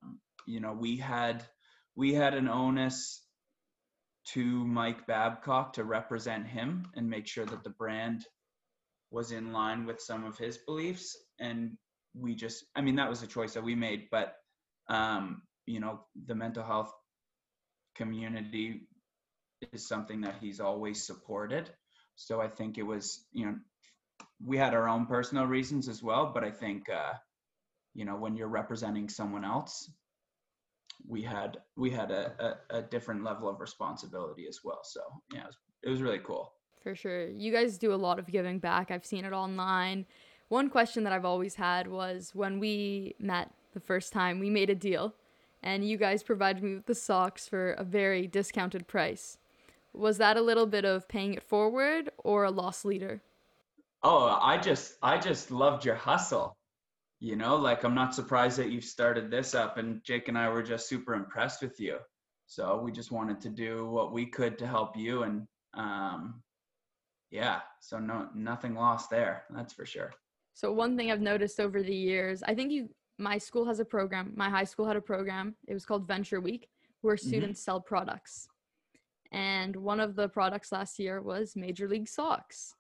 you 0.46 0.61
know, 0.61 0.72
we 0.72 0.96
had, 0.96 1.44
we 1.96 2.14
had 2.14 2.35
an 2.35 2.48
onus 2.48 3.22
to 4.34 4.66
Mike 4.66 5.06
Babcock 5.06 5.74
to 5.74 5.84
represent 5.84 6.46
him 6.46 6.86
and 6.94 7.08
make 7.08 7.26
sure 7.26 7.46
that 7.46 7.64
the 7.64 7.70
brand 7.70 8.26
was 9.10 9.32
in 9.32 9.52
line 9.52 9.86
with 9.86 10.00
some 10.00 10.24
of 10.24 10.36
his 10.36 10.58
beliefs. 10.58 11.16
And 11.40 11.78
we 12.14 12.34
just, 12.34 12.64
I 12.76 12.82
mean, 12.82 12.96
that 12.96 13.08
was 13.08 13.22
a 13.22 13.26
choice 13.26 13.54
that 13.54 13.64
we 13.64 13.74
made, 13.74 14.08
but, 14.10 14.34
um, 14.88 15.42
you 15.66 15.80
know, 15.80 16.00
the 16.26 16.34
mental 16.34 16.64
health 16.64 16.92
community 17.96 18.88
is 19.72 19.88
something 19.88 20.22
that 20.22 20.36
he's 20.40 20.60
always 20.60 21.06
supported. 21.06 21.70
So 22.16 22.40
I 22.40 22.48
think 22.48 22.78
it 22.78 22.82
was, 22.82 23.24
you 23.32 23.46
know, 23.46 23.56
we 24.44 24.58
had 24.58 24.74
our 24.74 24.88
own 24.88 25.06
personal 25.06 25.46
reasons 25.46 25.88
as 25.88 26.02
well, 26.02 26.32
but 26.34 26.44
I 26.44 26.50
think, 26.50 26.88
uh, 26.88 27.14
you 27.94 28.04
know, 28.04 28.16
when 28.16 28.36
you're 28.36 28.48
representing 28.48 29.08
someone 29.08 29.44
else, 29.44 29.90
we 31.06 31.22
had 31.22 31.58
we 31.76 31.90
had 31.90 32.11
a, 32.11 32.58
a, 32.70 32.78
a, 32.78 32.82
different 32.82 33.24
level 33.24 33.48
of 33.48 33.61
responsibility 33.61 34.46
as 34.48 34.61
well. 34.64 34.80
So 34.82 35.00
yeah, 35.32 35.40
it 35.40 35.46
was, 35.46 35.56
it 35.84 35.90
was 35.90 36.02
really 36.02 36.20
cool. 36.24 36.52
For 36.82 36.94
sure, 36.94 37.28
you 37.28 37.52
guys 37.52 37.78
do 37.78 37.92
a 37.92 37.96
lot 37.96 38.18
of 38.18 38.26
giving 38.26 38.58
back. 38.58 38.90
I've 38.90 39.04
seen 39.06 39.24
it 39.24 39.32
online. 39.32 40.06
One 40.48 40.70
question 40.70 41.04
that 41.04 41.12
I've 41.12 41.24
always 41.24 41.56
had 41.56 41.88
was 41.88 42.30
when 42.34 42.58
we 42.58 43.14
met 43.18 43.50
the 43.74 43.80
first 43.80 44.12
time, 44.12 44.38
we 44.38 44.50
made 44.50 44.70
a 44.70 44.74
deal, 44.74 45.14
and 45.62 45.87
you 45.87 45.96
guys 45.96 46.22
provided 46.22 46.62
me 46.62 46.74
with 46.74 46.87
the 46.87 46.94
socks 46.94 47.46
for 47.46 47.72
a 47.72 47.84
very 47.84 48.26
discounted 48.26 48.87
price. 48.87 49.38
Was 49.92 50.18
that 50.18 50.37
a 50.37 50.42
little 50.42 50.66
bit 50.66 50.84
of 50.84 51.08
paying 51.08 51.34
it 51.34 51.42
forward 51.42 52.11
or 52.18 52.44
a 52.44 52.50
loss 52.50 52.84
leader? 52.84 53.20
Oh, 54.02 54.38
I 54.40 54.58
just 54.58 54.94
I 55.02 55.18
just 55.18 55.50
loved 55.50 55.84
your 55.84 55.96
hustle 55.96 56.56
you 57.20 57.37
know 57.37 57.57
like 57.57 57.85
i'm 57.85 57.94
not 57.94 58.14
surprised 58.14 58.59
that 58.59 58.70
you've 58.70 58.85
started 58.85 59.31
this 59.31 59.54
up 59.54 59.76
and 59.76 60.02
jake 60.04 60.28
and 60.28 60.38
i 60.38 60.48
were 60.48 60.62
just 60.62 60.88
super 60.88 61.14
impressed 61.14 61.62
with 61.62 61.78
you 61.81 61.98
so 62.46 62.81
we 62.83 62.92
just 62.92 63.11
wanted 63.11 63.40
to 63.40 63.48
do 63.48 63.87
what 63.87 64.12
we 64.12 64.26
could 64.26 64.57
to 64.59 64.66
help 64.66 64.96
you 64.96 65.22
and 65.24 65.46
um 65.74 66.42
yeah 67.31 67.61
so 67.81 67.98
no 67.98 68.28
nothing 68.35 68.74
lost 68.74 69.11
there 69.11 69.44
that's 69.50 69.72
for 69.72 69.85
sure 69.85 70.12
so 70.54 70.72
one 70.72 70.96
thing 70.96 71.11
i've 71.11 71.20
noticed 71.20 71.61
over 71.61 71.83
the 71.83 71.94
years 71.94 72.42
i 72.44 72.54
think 72.54 72.70
you 72.70 72.88
my 73.18 73.37
school 73.37 73.66
has 73.66 73.81
a 73.81 73.85
program 73.85 74.33
my 74.37 74.48
high 74.48 74.64
school 74.64 74.87
had 74.87 74.96
a 74.96 75.00
program 75.00 75.54
it 75.66 75.74
was 75.74 75.85
called 75.85 76.07
venture 76.07 76.40
week 76.40 76.68
where 77.00 77.16
mm-hmm. 77.16 77.28
students 77.28 77.61
mm-hmm. 77.61 77.72
sell 77.72 77.81
products 77.81 78.48
and 79.33 79.76
one 79.76 80.00
of 80.00 80.14
the 80.14 80.28
products 80.28 80.72
last 80.72 80.98
year 80.98 81.20
was 81.20 81.54
major 81.57 81.88
league 81.88 82.09
socks 82.09 82.74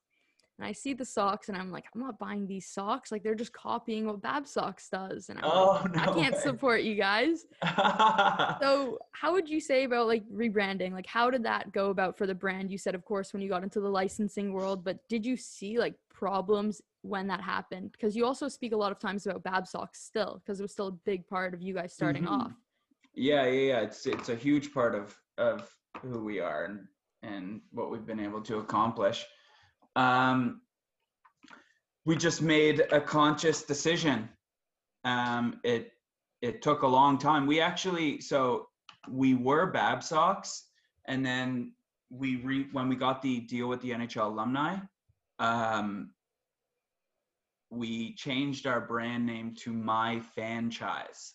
and 0.58 0.66
I 0.66 0.72
see 0.72 0.92
the 0.92 1.04
socks 1.04 1.48
and 1.48 1.56
I'm 1.56 1.70
like, 1.70 1.84
I'm 1.94 2.00
not 2.00 2.18
buying 2.18 2.46
these 2.46 2.66
socks. 2.66 3.12
Like 3.12 3.22
they're 3.22 3.36
just 3.36 3.52
copying 3.52 4.06
what 4.06 4.20
Bab 4.20 4.46
Socks 4.46 4.88
does. 4.88 5.28
And 5.28 5.38
I'm 5.38 5.44
oh, 5.44 5.80
like, 5.84 5.94
no 5.94 6.02
I 6.02 6.06
can't 6.06 6.34
way. 6.34 6.40
support 6.40 6.82
you 6.82 6.96
guys. 6.96 7.46
so 8.60 8.98
how 9.12 9.32
would 9.32 9.48
you 9.48 9.60
say 9.60 9.84
about 9.84 10.08
like 10.08 10.28
rebranding? 10.28 10.92
Like 10.92 11.06
how 11.06 11.30
did 11.30 11.44
that 11.44 11.70
go 11.70 11.90
about 11.90 12.18
for 12.18 12.26
the 12.26 12.34
brand? 12.34 12.72
You 12.72 12.78
said, 12.78 12.96
of 12.96 13.04
course, 13.04 13.32
when 13.32 13.40
you 13.40 13.48
got 13.48 13.62
into 13.62 13.80
the 13.80 13.88
licensing 13.88 14.52
world, 14.52 14.82
but 14.82 14.98
did 15.08 15.24
you 15.24 15.36
see 15.36 15.78
like 15.78 15.94
problems 16.12 16.82
when 17.02 17.28
that 17.28 17.40
happened? 17.40 17.92
Because 17.92 18.16
you 18.16 18.26
also 18.26 18.48
speak 18.48 18.72
a 18.72 18.76
lot 18.76 18.90
of 18.90 18.98
times 18.98 19.26
about 19.26 19.44
Bab 19.44 19.64
Socks 19.64 20.02
still, 20.02 20.42
because 20.44 20.58
it 20.58 20.64
was 20.64 20.72
still 20.72 20.88
a 20.88 20.98
big 21.06 21.24
part 21.28 21.54
of 21.54 21.62
you 21.62 21.72
guys 21.72 21.92
starting 21.92 22.24
mm-hmm. 22.24 22.34
off. 22.34 22.52
Yeah, 23.14 23.46
yeah, 23.46 23.60
yeah. 23.60 23.80
It's 23.80 24.06
it's 24.06 24.28
a 24.28 24.34
huge 24.34 24.74
part 24.74 24.96
of 24.96 25.16
of 25.38 25.70
who 26.02 26.24
we 26.24 26.40
are 26.40 26.64
and 26.64 26.80
and 27.22 27.60
what 27.70 27.90
we've 27.92 28.06
been 28.06 28.20
able 28.20 28.40
to 28.42 28.58
accomplish 28.58 29.24
um, 29.98 30.60
we 32.06 32.14
just 32.16 32.40
made 32.40 32.84
a 32.92 33.00
conscious 33.00 33.64
decision. 33.64 34.28
Um, 35.04 35.60
it 35.64 35.92
it 36.40 36.62
took 36.62 36.82
a 36.82 36.86
long 36.86 37.18
time. 37.18 37.46
We 37.46 37.60
actually 37.60 38.20
so 38.20 38.68
we 39.10 39.34
were 39.34 39.66
Babsocks, 39.66 40.68
and 41.06 41.26
then 41.26 41.72
we 42.10 42.36
re 42.36 42.68
when 42.70 42.88
we 42.88 42.94
got 42.94 43.22
the 43.22 43.40
deal 43.40 43.66
with 43.66 43.80
the 43.80 43.90
NHL 43.90 44.26
alumni, 44.26 44.76
um, 45.40 46.10
we 47.70 48.14
changed 48.14 48.68
our 48.68 48.80
brand 48.80 49.26
name 49.26 49.54
to 49.62 49.72
My 49.72 50.20
Franchise. 50.20 51.34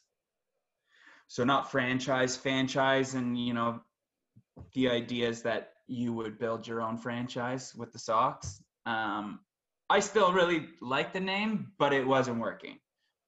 So 1.27 1.43
not 1.43 1.69
franchise, 1.69 2.37
franchise, 2.37 3.15
and 3.15 3.37
you 3.37 3.53
know, 3.53 3.81
the 4.73 4.89
idea 4.89 5.27
is 5.27 5.41
that 5.41 5.72
you 5.87 6.13
would 6.13 6.39
build 6.39 6.67
your 6.67 6.81
own 6.81 6.97
franchise 6.97 7.73
with 7.75 7.91
the 7.91 7.99
Sox. 7.99 8.61
Um, 8.85 9.39
I 9.89 9.99
still 9.99 10.33
really 10.33 10.67
like 10.81 11.13
the 11.13 11.19
name, 11.19 11.71
but 11.77 11.93
it 11.93 12.05
wasn't 12.05 12.39
working 12.39 12.79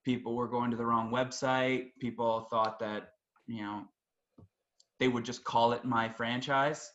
people 0.06 0.36
were 0.36 0.48
going 0.48 0.72
to 0.72 0.78
the 0.78 0.86
wrong 0.86 1.12
website. 1.12 1.88
People 2.00 2.48
thought 2.52 2.80
that, 2.80 3.10
you 3.48 3.64
know, 3.64 3.84
they 5.00 5.08
would 5.08 5.26
just 5.26 5.44
call 5.44 5.74
it 5.74 5.84
my 5.84 6.08
franchise. 6.08 6.90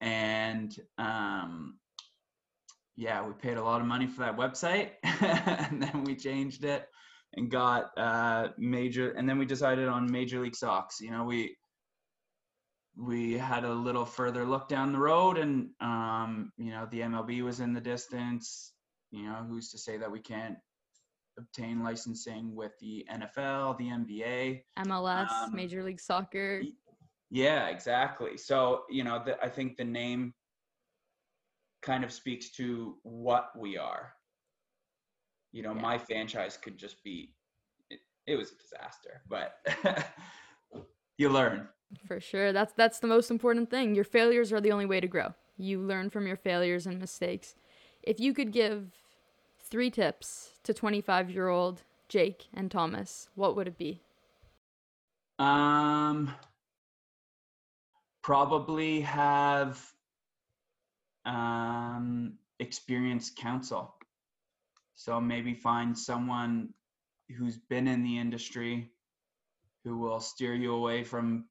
And 0.00 0.74
um, 0.96 1.78
yeah, 2.94 3.26
we 3.26 3.32
paid 3.32 3.58
a 3.58 3.64
lot 3.64 3.80
of 3.80 3.86
money 3.86 4.06
for 4.06 4.20
that 4.20 4.38
website. 4.38 4.90
and 5.02 5.82
then 5.82 6.04
we 6.04 6.14
changed 6.14 6.64
it 6.64 6.86
and 7.34 7.50
got 7.50 7.90
uh, 7.98 8.48
major, 8.56 9.10
and 9.10 9.28
then 9.28 9.36
we 9.38 9.44
decided 9.44 9.88
on 9.88 10.10
Major 10.10 10.40
League 10.40 10.56
Sox. 10.56 11.00
You 11.00 11.10
know, 11.10 11.24
we, 11.24 11.56
we 12.98 13.34
had 13.34 13.64
a 13.64 13.72
little 13.72 14.04
further 14.06 14.44
look 14.46 14.68
down 14.68 14.92
the 14.92 14.98
road 14.98 15.36
and 15.38 15.68
um, 15.80 16.50
you 16.56 16.70
know 16.70 16.86
the 16.90 17.00
mlb 17.00 17.42
was 17.42 17.60
in 17.60 17.72
the 17.74 17.80
distance 17.80 18.72
you 19.10 19.24
know 19.24 19.44
who's 19.48 19.70
to 19.70 19.78
say 19.78 19.96
that 19.98 20.10
we 20.10 20.18
can't 20.20 20.56
obtain 21.38 21.82
licensing 21.82 22.54
with 22.54 22.72
the 22.80 23.06
nfl 23.12 23.76
the 23.76 23.84
nba 23.84 24.62
MLS, 24.86 25.28
Um, 25.30 25.54
Major 25.54 25.82
League 25.84 26.00
Soccer. 26.00 26.62
yeah 27.30 27.66
exactly 27.68 28.36
so 28.38 28.84
you 28.88 29.04
know 29.04 29.22
the, 29.24 29.42
i 29.44 29.48
think 29.48 29.76
the 29.76 29.84
name 29.84 30.32
kind 31.82 32.02
of 32.04 32.12
speaks 32.12 32.50
to 32.52 32.96
what 33.02 33.50
we 33.58 33.76
are 33.76 34.14
you 35.52 35.62
know 35.62 35.74
Yeah. 35.74 35.82
my 35.82 35.98
franchise 35.98 36.56
could 36.56 36.78
just 36.78 37.02
be 37.04 37.34
it, 37.90 38.00
it 38.26 38.36
was 38.36 38.52
a 38.52 38.56
disaster 38.56 39.20
but 39.28 39.56
you 41.18 41.28
learn 41.28 41.68
For 42.06 42.20
sure. 42.20 42.52
That's 42.52 42.72
that's 42.72 43.00
the 43.00 43.06
most 43.06 43.30
important 43.30 43.70
thing. 43.70 43.94
Your 43.94 44.04
failures 44.04 44.52
are 44.52 44.60
the 44.60 44.72
only 44.72 44.86
way 44.86 45.00
to 45.00 45.08
grow. 45.08 45.34
You 45.58 45.80
learn 45.80 46.10
from 46.10 46.26
your 46.26 46.36
failures 46.36 46.86
and 46.86 47.00
mistakes. 47.00 47.54
If 48.02 48.20
you 48.20 48.32
could 48.32 48.52
give 48.52 48.92
three 49.58 49.90
tips 49.90 50.50
to 50.62 50.72
25-year-old 50.72 51.82
Jake 52.08 52.46
and 52.54 52.70
Thomas, 52.70 53.28
what 53.34 53.56
would 53.56 53.66
it 53.66 53.78
be? 53.78 54.02
Um, 55.38 56.32
probably 58.22 59.00
have 59.00 59.82
um, 61.24 62.34
experienced 62.60 63.36
counsel. 63.36 63.94
So 64.94 65.20
maybe 65.20 65.54
find 65.54 65.98
someone 65.98 66.72
who's 67.36 67.56
been 67.56 67.88
in 67.88 68.02
the 68.02 68.18
industry 68.18 68.92
who 69.84 69.98
will 69.98 70.20
steer 70.20 70.54
you 70.54 70.74
away 70.74 71.02
from 71.04 71.44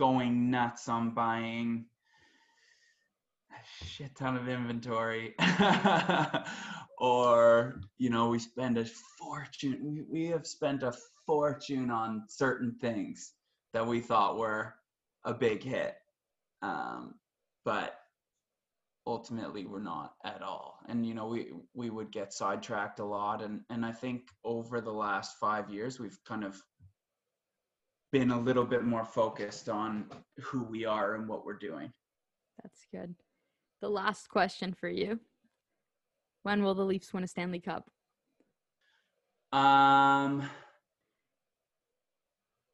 going 0.00 0.50
nuts 0.50 0.88
on 0.88 1.10
buying 1.10 1.84
a 3.52 3.86
shit 3.86 4.16
ton 4.16 4.36
of 4.36 4.48
inventory. 4.48 5.34
Or 7.02 7.80
you 7.96 8.10
know 8.10 8.28
we 8.28 8.38
spend 8.38 8.76
a 8.76 8.84
fortune 8.84 9.78
we, 9.82 10.02
we 10.02 10.28
have 10.28 10.46
spent 10.46 10.82
a 10.82 10.92
fortune 11.26 11.90
on 11.90 12.24
certain 12.28 12.76
things 12.78 13.32
that 13.72 13.86
we 13.86 14.00
thought 14.00 14.36
were 14.36 14.74
a 15.24 15.32
big 15.32 15.62
hit. 15.62 15.94
Um, 16.60 17.14
but 17.64 17.94
ultimately 19.06 19.64
we're 19.64 19.80
not 19.80 20.12
at 20.26 20.42
all. 20.42 20.78
And 20.90 21.06
you 21.06 21.14
know 21.14 21.26
we 21.26 21.52
we 21.72 21.88
would 21.88 22.12
get 22.12 22.34
sidetracked 22.34 22.98
a 22.98 23.04
lot. 23.04 23.42
And 23.42 23.62
and 23.70 23.86
i 23.86 23.92
think 23.92 24.28
over 24.44 24.82
the 24.82 24.92
last 24.92 25.38
five 25.40 25.70
years 25.70 25.98
we've 25.98 26.18
kind 26.28 26.44
of 26.44 26.60
been 28.12 28.30
a 28.30 28.38
little 28.40 28.64
bit 28.64 28.82
more 28.84 29.04
focused 29.04 29.68
on 29.68 30.06
who 30.38 30.64
we 30.64 30.84
are 30.84 31.14
and 31.14 31.28
what 31.28 31.44
we're 31.44 31.54
doing 31.58 31.92
That's 32.62 32.86
good. 32.92 33.14
The 33.80 33.88
last 33.88 34.28
question 34.28 34.74
for 34.74 34.88
you. 34.88 35.20
When 36.42 36.62
will 36.62 36.74
the 36.74 36.84
Leafs 36.84 37.12
win 37.14 37.24
a 37.24 37.26
Stanley 37.28 37.60
Cup? 37.60 37.88
um 39.52 40.48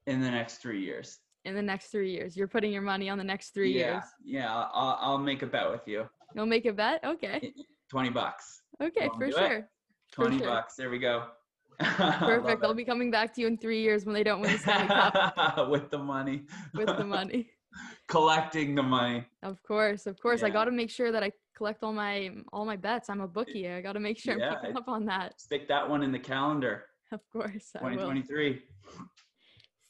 in 0.06 0.20
the 0.20 0.30
next 0.30 0.58
three 0.58 0.82
years 0.84 1.18
In 1.46 1.54
the 1.54 1.62
next 1.62 1.86
3 1.88 2.10
years. 2.10 2.36
You're 2.36 2.48
putting 2.48 2.70
your 2.72 2.82
money 2.82 3.08
on 3.08 3.16
the 3.18 3.24
next 3.24 3.54
3 3.54 3.72
yeah 3.72 3.92
years. 3.92 4.04
yeah 4.24 4.54
I'll, 4.54 4.98
I'll 5.00 5.18
make 5.18 5.42
a 5.42 5.46
bet 5.46 5.70
with 5.70 5.86
you 5.86 6.06
You'll 6.34 6.44
make 6.46 6.66
a 6.66 6.72
bet? 6.72 7.02
Okay. 7.04 7.52
20 7.90 8.10
bucks 8.10 8.60
Okay, 8.82 9.08
for 9.16 9.24
it? 9.24 9.34
sure. 9.34 9.68
For 10.12 10.22
20 10.24 10.38
sure. 10.38 10.46
bucks 10.48 10.74
there 10.76 10.90
we 10.90 10.98
go 10.98 11.24
Perfect. 11.80 12.64
I'll 12.64 12.74
be 12.74 12.84
coming 12.84 13.10
back 13.10 13.34
to 13.34 13.40
you 13.40 13.46
in 13.46 13.56
3 13.58 13.80
years 13.80 14.04
when 14.06 14.14
they 14.14 14.22
don't 14.24 14.40
win 14.40 14.52
the 14.52 14.58
Stanley 14.58 14.88
Cup 14.88 15.68
with 15.70 15.90
the 15.90 15.98
money 15.98 16.46
with 16.74 16.86
the 16.86 17.04
money. 17.04 17.50
collecting 18.08 18.74
the 18.74 18.82
money 18.82 19.26
Of 19.42 19.62
course, 19.62 20.06
of 20.06 20.18
course. 20.20 20.42
I 20.42 20.48
got 20.50 20.64
to 20.64 20.70
make 20.70 20.88
sure 20.90 21.12
that 21.12 21.22
I 21.22 21.30
collect 21.54 21.82
all 21.82 21.92
my 21.92 22.30
all 22.52 22.64
my 22.64 22.76
bets. 22.76 23.10
I'm 23.10 23.20
a 23.20 23.28
bookie. 23.28 23.68
I 23.68 23.80
got 23.82 23.92
to 23.92 24.00
make 24.00 24.18
sure 24.18 24.38
Yeah, 24.38 24.52
I'm 24.54 24.60
picking 24.60 24.76
up 24.76 24.88
on 24.88 25.04
that. 25.06 25.38
stick 25.40 25.68
that 25.68 25.86
one 25.88 26.02
in 26.02 26.12
the 26.12 26.18
calendar 26.18 26.84
Of 27.12 27.20
course, 27.30 27.72
2023 27.72 28.62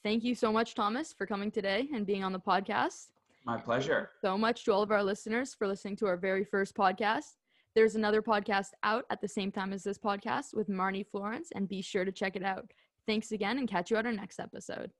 Thank 0.03 0.23
you 0.25 0.35
so 0.35 0.53
much, 0.53 0.75
Thomas, 0.75 1.13
for 1.13 1.27
coming 1.27 1.51
today 1.51 1.89
and 1.95 2.07
being 2.07 2.23
on 2.25 2.33
the 2.33 2.41
podcast. 2.41 3.07
my 3.45 3.57
pleasure 3.59 4.11
So 4.21 4.37
much 4.39 4.65
to 4.65 4.73
all 4.73 4.83
of 4.83 4.91
our 4.91 5.03
listeners 5.03 5.55
for 5.55 5.67
listening 5.69 5.97
to 5.97 6.07
our 6.07 6.17
very 6.17 6.45
first 6.45 6.75
podcast. 6.77 7.37
There's 7.77 7.95
another 7.95 8.23
podcast 8.23 8.69
out 8.85 9.05
at 9.11 9.21
the 9.21 9.29
same 9.29 9.53
time 9.53 9.75
as 9.75 9.85
this 9.85 9.99
podcast 9.99 10.55
with 10.55 10.67
Marnie 10.71 11.07
Florence, 11.07 11.51
and 11.55 11.69
be 11.69 11.83
sure 11.83 12.07
to 12.07 12.11
check 12.11 12.35
it 12.35 12.43
out. 12.43 12.71
Thanks 13.07 13.33
again, 13.33 13.59
and 13.59 13.69
catch 13.69 13.91
you 13.91 13.99
at 13.99 14.07
our 14.07 14.13
next 14.13 14.41
episode. 14.41 14.91